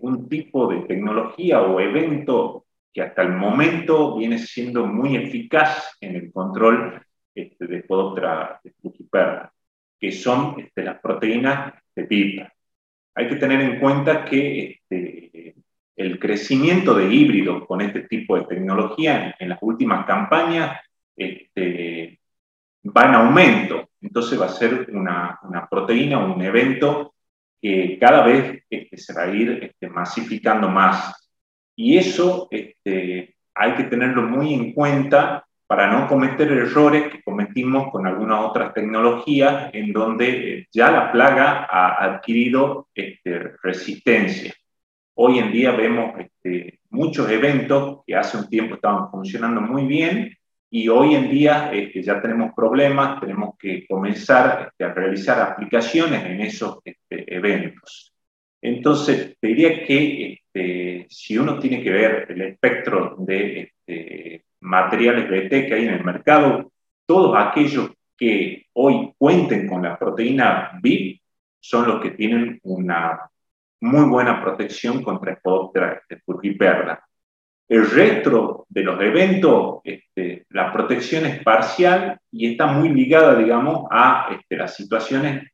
un 0.00 0.28
tipo 0.28 0.68
de 0.68 0.80
tecnología 0.82 1.62
o 1.62 1.80
evento 1.80 2.66
que 2.92 3.02
hasta 3.02 3.22
el 3.22 3.30
momento 3.30 4.16
viene 4.16 4.38
siendo 4.38 4.86
muy 4.86 5.16
eficaz 5.16 5.96
en 6.00 6.14
el 6.16 6.32
control 6.32 7.03
este, 7.34 7.66
de 7.66 7.82
Podoptera 7.82 8.60
de 8.62 8.72
Frugiperda, 8.80 9.52
que 9.98 10.12
son 10.12 10.58
este, 10.58 10.82
las 10.82 11.00
proteínas 11.00 11.74
de 11.94 12.04
pipa. 12.04 12.52
Hay 13.14 13.28
que 13.28 13.36
tener 13.36 13.60
en 13.60 13.80
cuenta 13.80 14.24
que 14.24 14.80
este, 14.90 15.54
el 15.96 16.18
crecimiento 16.18 16.94
de 16.94 17.12
híbridos 17.12 17.66
con 17.66 17.80
este 17.80 18.02
tipo 18.02 18.36
de 18.36 18.46
tecnología 18.46 19.34
en, 19.38 19.48
las 19.48 19.58
últimas 19.62 20.04
campañas 20.06 20.80
este, 21.16 22.20
va 22.84 23.06
en 23.06 23.14
aumento. 23.14 23.88
Entonces 24.00 24.40
va 24.40 24.46
a 24.46 24.50
ser 24.50 24.88
una, 24.92 25.38
una 25.42 25.68
proteína, 25.68 26.18
un 26.18 26.42
evento 26.42 27.14
que 27.60 27.98
cada 27.98 28.26
vez 28.26 28.62
este, 28.68 28.96
se 28.98 29.14
va 29.14 29.22
a 29.22 29.34
ir 29.34 29.58
este, 29.62 29.88
masificando 29.88 30.68
más. 30.68 31.30
Y 31.74 31.96
eso 31.96 32.48
este, 32.50 33.36
hay 33.54 33.74
que 33.74 33.84
tenerlo 33.84 34.22
muy 34.22 34.52
en 34.52 34.72
cuenta 34.72 35.46
para 35.66 35.90
no 35.90 36.06
cometer 36.06 36.50
errores 36.52 37.10
que 37.10 37.22
cometimos 37.22 37.90
con 37.90 38.06
algunas 38.06 38.44
otras 38.44 38.74
tecnologías 38.74 39.70
en 39.72 39.92
donde 39.92 40.58
eh, 40.58 40.68
ya 40.70 40.90
la 40.90 41.10
plaga 41.10 41.66
ha 41.70 42.04
adquirido 42.04 42.88
este, 42.94 43.52
resistencia. 43.62 44.52
Hoy 45.14 45.38
en 45.38 45.52
día 45.52 45.72
vemos 45.72 46.18
este, 46.18 46.80
muchos 46.90 47.30
eventos 47.30 48.00
que 48.06 48.14
hace 48.14 48.36
un 48.36 48.48
tiempo 48.48 48.74
estaban 48.74 49.10
funcionando 49.10 49.60
muy 49.60 49.86
bien 49.86 50.36
y 50.70 50.88
hoy 50.88 51.14
en 51.14 51.30
día 51.30 51.70
este, 51.72 52.02
ya 52.02 52.20
tenemos 52.20 52.52
problemas, 52.54 53.20
tenemos 53.20 53.56
que 53.58 53.86
comenzar 53.86 54.72
a 54.78 54.88
realizar 54.88 55.40
aplicaciones 55.40 56.24
en 56.24 56.40
esos 56.40 56.80
eventos. 57.08 58.12
Entonces, 58.60 59.36
te 59.40 59.48
diría 59.48 59.84
que 59.84 60.40
si 61.08 61.38
uno 61.38 61.58
tiene 61.58 61.82
que 61.82 61.90
ver 61.90 62.26
el 62.30 62.40
espectro 62.42 63.14
de 63.18 63.72
materiales 64.64 65.28
BT 65.28 65.66
que 65.66 65.74
hay 65.74 65.86
en 65.86 65.94
el 65.94 66.04
mercado, 66.04 66.72
todos 67.06 67.36
aquellos 67.36 67.90
que 68.16 68.66
hoy 68.72 69.12
cuenten 69.18 69.68
con 69.68 69.82
la 69.82 69.98
proteína 69.98 70.78
BIP 70.82 71.20
son 71.60 71.86
los 71.86 72.00
que 72.00 72.12
tienen 72.12 72.60
una 72.62 73.30
muy 73.80 74.08
buena 74.08 74.42
protección 74.42 75.02
contra 75.02 75.36
Spodoptera 75.36 76.02
perla. 76.58 77.04
El 77.68 77.90
resto 77.90 78.66
de 78.68 78.82
los 78.82 79.00
eventos, 79.00 79.80
este, 79.84 80.46
la 80.50 80.72
protección 80.72 81.26
es 81.26 81.42
parcial 81.42 82.18
y 82.30 82.52
está 82.52 82.66
muy 82.66 82.90
ligada, 82.90 83.36
digamos, 83.36 83.86
a 83.90 84.28
este, 84.32 84.56
las 84.56 84.76
situaciones, 84.76 85.50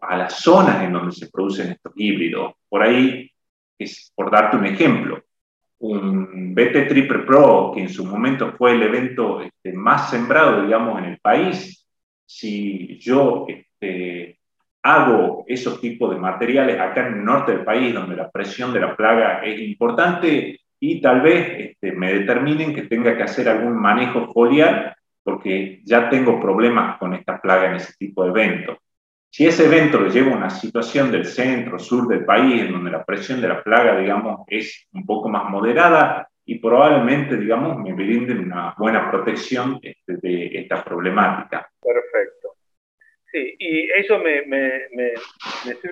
a 0.00 0.16
las 0.16 0.34
zonas 0.40 0.82
en 0.82 0.92
donde 0.92 1.12
se 1.12 1.30
producen 1.30 1.72
estos 1.72 1.92
híbridos. 1.96 2.54
Por 2.68 2.82
ahí, 2.82 3.30
es 3.78 4.12
por 4.14 4.30
darte 4.30 4.56
un 4.56 4.66
ejemplo, 4.66 5.22
un 5.80 6.54
BT 6.54 6.88
Triple 6.88 7.20
Pro, 7.20 7.72
que 7.74 7.82
en 7.82 7.88
su 7.88 8.04
momento 8.04 8.52
fue 8.56 8.72
el 8.72 8.82
evento 8.82 9.40
este, 9.40 9.72
más 9.72 10.10
sembrado, 10.10 10.62
digamos, 10.64 10.98
en 10.98 11.04
el 11.04 11.18
país, 11.18 11.86
si 12.26 12.98
yo 12.98 13.46
este, 13.48 14.38
hago 14.82 15.44
esos 15.46 15.80
tipos 15.80 16.10
de 16.10 16.20
materiales 16.20 16.78
acá 16.80 17.06
en 17.06 17.14
el 17.14 17.24
norte 17.24 17.52
del 17.52 17.64
país, 17.64 17.94
donde 17.94 18.16
la 18.16 18.30
presión 18.30 18.72
de 18.72 18.80
la 18.80 18.96
plaga 18.96 19.42
es 19.44 19.60
importante, 19.60 20.60
y 20.80 21.00
tal 21.00 21.20
vez 21.20 21.70
este, 21.70 21.92
me 21.92 22.12
determinen 22.12 22.74
que 22.74 22.82
tenga 22.82 23.16
que 23.16 23.22
hacer 23.22 23.48
algún 23.48 23.80
manejo 23.80 24.32
foliar, 24.32 24.96
porque 25.22 25.80
ya 25.84 26.08
tengo 26.08 26.40
problemas 26.40 26.98
con 26.98 27.14
esta 27.14 27.40
plaga 27.40 27.66
en 27.66 27.76
ese 27.76 27.94
tipo 27.98 28.24
de 28.24 28.30
eventos. 28.30 28.78
Si 29.30 29.46
ese 29.46 29.66
evento 29.66 30.00
lo 30.00 30.08
lleva 30.08 30.32
a 30.32 30.36
una 30.36 30.50
situación 30.50 31.12
del 31.12 31.26
centro, 31.26 31.78
sur 31.78 32.08
del 32.08 32.24
país, 32.24 32.62
en 32.62 32.72
donde 32.72 32.90
la 32.90 33.04
presión 33.04 33.40
de 33.40 33.48
la 33.48 33.62
plaga, 33.62 33.98
digamos, 33.98 34.40
es 34.48 34.88
un 34.92 35.04
poco 35.04 35.28
más 35.28 35.48
moderada 35.50 36.28
y 36.44 36.58
probablemente, 36.58 37.36
digamos, 37.36 37.76
me 37.78 37.92
brinden 37.92 38.38
una 38.38 38.74
buena 38.78 39.10
protección 39.10 39.78
este, 39.82 40.16
de 40.16 40.46
esta 40.54 40.82
problemática. 40.82 41.70
Perfecto. 41.80 42.54
Sí, 43.30 43.54
y 43.58 43.90
eso 43.90 44.18
me, 44.18 44.46
me, 44.46 44.88
me, 44.92 45.12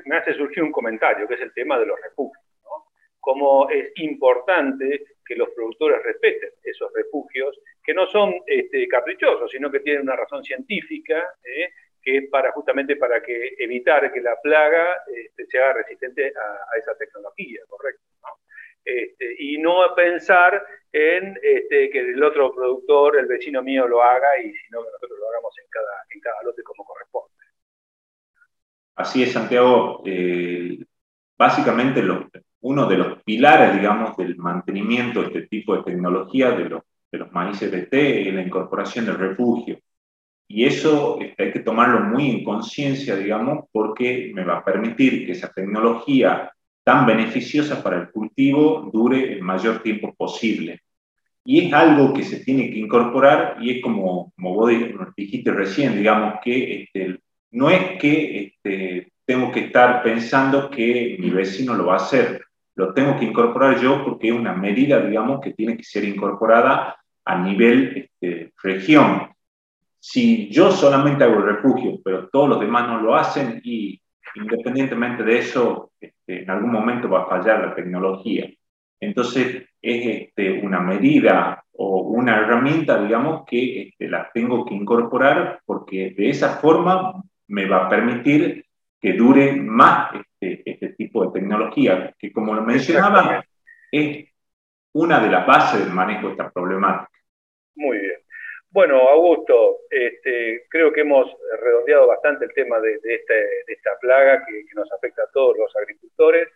me, 0.06 0.16
hace 0.16 0.32
surgir 0.32 0.62
un 0.62 0.72
comentario, 0.72 1.28
que 1.28 1.34
es 1.34 1.42
el 1.42 1.52
tema 1.52 1.78
de 1.78 1.84
los 1.84 2.00
refugios. 2.00 2.42
¿no? 2.64 2.90
Cómo 3.20 3.68
es 3.68 3.92
importante 3.96 5.04
que 5.26 5.36
los 5.36 5.50
productores 5.50 6.02
respeten 6.02 6.50
esos 6.62 6.90
refugios, 6.94 7.60
que 7.84 7.92
no 7.92 8.06
son 8.06 8.34
este, 8.46 8.88
caprichosos, 8.88 9.50
sino 9.50 9.70
que 9.70 9.80
tienen 9.80 10.02
una 10.02 10.16
razón 10.16 10.42
científica, 10.42 11.22
¿eh? 11.44 11.68
Que 12.06 12.18
es 12.18 12.30
para 12.30 12.52
justamente 12.52 12.94
para 12.94 13.20
que 13.20 13.56
evitar 13.58 14.12
que 14.12 14.20
la 14.20 14.40
plaga 14.40 14.96
este, 15.12 15.44
sea 15.46 15.72
resistente 15.72 16.28
a, 16.28 16.78
esa 16.78 16.96
tecnología, 16.96 17.62
¿correcto? 17.66 18.04
Este, 18.84 19.34
y 19.40 19.58
no 19.58 19.74
pensar 19.96 20.64
en 20.92 21.36
este, 21.42 21.90
que 21.90 21.98
el 21.98 22.22
otro 22.22 22.54
productor, 22.54 23.18
el 23.18 23.26
vecino 23.26 23.60
mío, 23.60 23.88
lo 23.88 24.00
haga 24.04 24.38
y 24.38 24.54
sino 24.54 24.84
que 24.84 24.90
nosotros 24.92 25.18
lo 25.18 25.28
hagamos 25.28 25.58
en 25.58 25.66
cada, 25.68 26.04
en 26.14 26.20
cada 26.20 26.42
lote 26.44 26.62
como 26.62 26.84
corresponde. 26.84 27.34
Así 28.94 29.24
es, 29.24 29.32
Santiago. 29.32 30.04
Eh, 30.06 30.78
básicamente 31.36 32.04
uno 32.60 32.86
de 32.86 32.96
los 32.98 33.22
pilares, 33.24 33.74
digamos, 33.74 34.16
del 34.16 34.36
mantenimiento 34.36 35.22
de 35.22 35.26
este 35.26 35.46
tipo 35.48 35.76
de 35.76 35.82
tecnología 35.82 36.52
de 36.52 36.68
los, 36.68 36.82
de 37.10 37.18
los 37.18 37.32
maíces 37.32 37.68
BT 37.68 38.28
es 38.28 38.32
la 38.32 38.42
incorporación 38.42 39.06
del 39.06 39.18
refugio. 39.18 39.80
Y 40.48 40.64
eso 40.64 41.18
hay 41.38 41.52
que 41.52 41.60
tomarlo 41.60 42.00
muy 42.00 42.30
en 42.30 42.44
conciencia, 42.44 43.16
digamos, 43.16 43.64
porque 43.72 44.30
me 44.34 44.44
va 44.44 44.58
a 44.58 44.64
permitir 44.64 45.26
que 45.26 45.32
esa 45.32 45.52
tecnología 45.52 46.52
tan 46.84 47.04
beneficiosa 47.04 47.82
para 47.82 48.00
el 48.00 48.10
cultivo 48.10 48.88
dure 48.92 49.32
el 49.32 49.42
mayor 49.42 49.82
tiempo 49.82 50.14
posible. 50.14 50.82
Y 51.44 51.66
es 51.66 51.72
algo 51.72 52.12
que 52.12 52.22
se 52.22 52.44
tiene 52.44 52.70
que 52.70 52.78
incorporar 52.78 53.56
y 53.60 53.76
es 53.76 53.82
como, 53.82 54.32
como 54.36 54.54
vos 54.54 54.70
dijiste 55.16 55.50
recién, 55.50 55.96
digamos, 55.96 56.34
que 56.42 56.82
este, 56.82 57.20
no 57.50 57.70
es 57.70 57.98
que 58.00 58.44
este, 58.44 59.12
tengo 59.24 59.50
que 59.50 59.60
estar 59.66 60.02
pensando 60.02 60.70
que 60.70 61.16
mi 61.18 61.30
vecino 61.30 61.74
lo 61.74 61.86
va 61.86 61.94
a 61.94 62.04
hacer, 62.04 62.44
lo 62.76 62.92
tengo 62.92 63.18
que 63.18 63.24
incorporar 63.24 63.80
yo 63.80 64.04
porque 64.04 64.28
es 64.28 64.34
una 64.34 64.54
medida, 64.54 65.00
digamos, 65.00 65.40
que 65.40 65.54
tiene 65.54 65.76
que 65.76 65.84
ser 65.84 66.04
incorporada 66.04 66.96
a 67.24 67.38
nivel 67.38 68.10
este, 68.20 68.52
región. 68.62 69.28
Si 70.08 70.48
yo 70.50 70.70
solamente 70.70 71.24
hago 71.24 71.38
el 71.38 71.56
refugio, 71.56 71.98
pero 72.04 72.28
todos 72.28 72.48
los 72.48 72.60
demás 72.60 72.86
no 72.86 73.00
lo 73.00 73.16
hacen, 73.16 73.60
y 73.64 74.00
independientemente 74.36 75.24
de 75.24 75.38
eso, 75.40 75.90
este, 76.00 76.44
en 76.44 76.48
algún 76.48 76.70
momento 76.70 77.10
va 77.10 77.24
a 77.24 77.28
fallar 77.28 77.66
la 77.66 77.74
tecnología. 77.74 78.48
Entonces, 79.00 79.64
es 79.82 80.06
este, 80.06 80.60
una 80.64 80.78
medida 80.78 81.64
o 81.72 82.02
una 82.02 82.36
herramienta, 82.36 83.02
digamos, 83.02 83.44
que 83.48 83.88
este, 83.88 84.08
la 84.08 84.30
tengo 84.32 84.64
que 84.64 84.74
incorporar 84.74 85.60
porque 85.66 86.14
de 86.16 86.30
esa 86.30 86.50
forma 86.60 87.20
me 87.48 87.66
va 87.66 87.86
a 87.86 87.88
permitir 87.88 88.64
que 89.00 89.12
dure 89.14 89.56
más 89.56 90.14
este, 90.40 90.70
este 90.70 90.88
tipo 90.90 91.26
de 91.26 91.40
tecnología, 91.40 92.14
que 92.16 92.30
como 92.32 92.54
lo 92.54 92.62
mencionaba, 92.62 93.44
es 93.90 94.28
una 94.92 95.18
de 95.18 95.30
las 95.30 95.44
bases 95.44 95.80
del 95.84 95.92
manejo 95.92 96.28
de 96.28 96.32
esta 96.34 96.48
problemática. 96.52 97.10
Muy 97.74 97.98
bien. 97.98 98.25
Bueno, 98.76 99.08
Augusto, 99.08 99.78
este, 99.88 100.66
creo 100.68 100.92
que 100.92 101.00
hemos 101.00 101.34
redondeado 101.62 102.08
bastante 102.08 102.44
el 102.44 102.52
tema 102.52 102.78
de, 102.78 103.00
esta 103.66 103.98
plaga 104.02 104.44
que, 104.44 104.64
nos 104.74 104.92
afecta 104.92 105.22
a 105.22 105.30
todos 105.32 105.56
los 105.56 105.74
agricultores. 105.76 106.46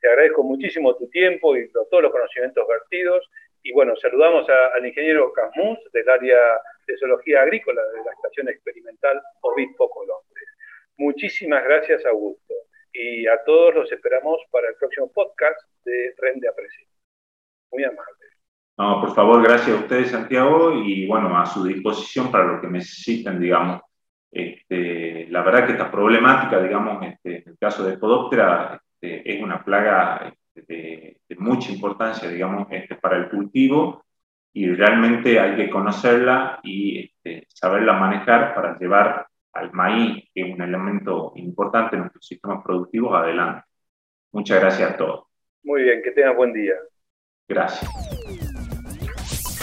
Te 0.00 0.08
agradezco 0.08 0.42
muchísimo 0.42 0.96
tu 0.96 1.08
tiempo 1.10 1.56
y 1.56 1.70
todos 1.70 2.02
los 2.02 2.10
conocimientos 2.10 2.66
vertidos. 2.66 3.24
Y 3.62 3.70
bueno, 3.70 3.94
saludamos 3.94 4.48
al 4.48 4.84
ingeniero 4.84 5.32
Casmus 5.32 5.78
del 5.92 6.08
área 6.08 6.60
de 6.88 6.98
zoología 6.98 7.42
agrícola 7.42 7.80
de 7.80 8.04
la 8.04 8.14
Estación 8.14 8.48
Experimental 8.48 9.22
Obispo 9.42 9.88
Colombres. 9.90 10.48
Muchísimas 10.96 11.62
gracias, 11.62 12.04
Augusto. 12.04 12.52
Y 12.92 13.28
a 13.28 13.44
todos 13.44 13.76
los 13.76 13.92
esperamos 13.92 14.40
para 14.50 14.70
el 14.70 14.74
próximo 14.74 15.08
podcast 15.12 15.60
de 15.84 16.14
Rende 16.18 16.48
Aprecio. 16.48 16.88
Muy 17.70 17.84
amable. 17.84 18.39
No, 18.80 18.98
por 18.98 19.14
favor, 19.14 19.42
gracias 19.42 19.76
a 19.76 19.80
ustedes, 19.80 20.10
Santiago, 20.10 20.72
y 20.72 21.06
bueno, 21.06 21.36
a 21.38 21.44
su 21.44 21.62
disposición 21.64 22.32
para 22.32 22.44
lo 22.46 22.62
que 22.62 22.66
necesiten, 22.66 23.38
digamos. 23.38 23.82
Este, 24.30 25.26
la 25.28 25.42
verdad 25.42 25.66
que 25.66 25.72
esta 25.72 25.90
problemática, 25.90 26.62
digamos, 26.62 27.04
este, 27.04 27.42
en 27.42 27.48
el 27.50 27.58
caso 27.58 27.84
de 27.84 27.98
Podóptera, 27.98 28.80
este, 28.94 29.34
es 29.34 29.42
una 29.42 29.62
plaga 29.62 30.32
de, 30.54 31.20
mucha 31.38 31.70
importancia, 31.70 32.30
digamos, 32.30 32.68
este, 32.70 32.94
para 32.94 33.18
el 33.18 33.28
cultivo 33.28 34.02
y 34.50 34.72
realmente 34.72 35.38
hay 35.38 35.56
que 35.56 35.68
conocerla 35.68 36.60
y 36.62 37.00
este, 37.00 37.46
saberla 37.48 37.92
manejar 37.92 38.54
para 38.54 38.78
llevar 38.78 39.26
al 39.52 39.72
maíz, 39.74 40.24
que 40.34 40.40
es 40.40 40.54
un 40.54 40.62
elemento 40.62 41.34
importante 41.36 41.96
en 41.96 42.02
nuestros 42.02 42.26
sistemas 42.26 42.64
productivos, 42.64 43.14
adelante. 43.14 43.62
Muchas 44.32 44.58
gracias 44.58 44.92
a 44.92 44.96
todos. 44.96 45.26
Muy 45.64 45.82
bien, 45.82 46.00
que 46.02 46.12
tengan 46.12 46.34
buen 46.34 46.54
día. 46.54 46.76
Gracias. 47.46 48.19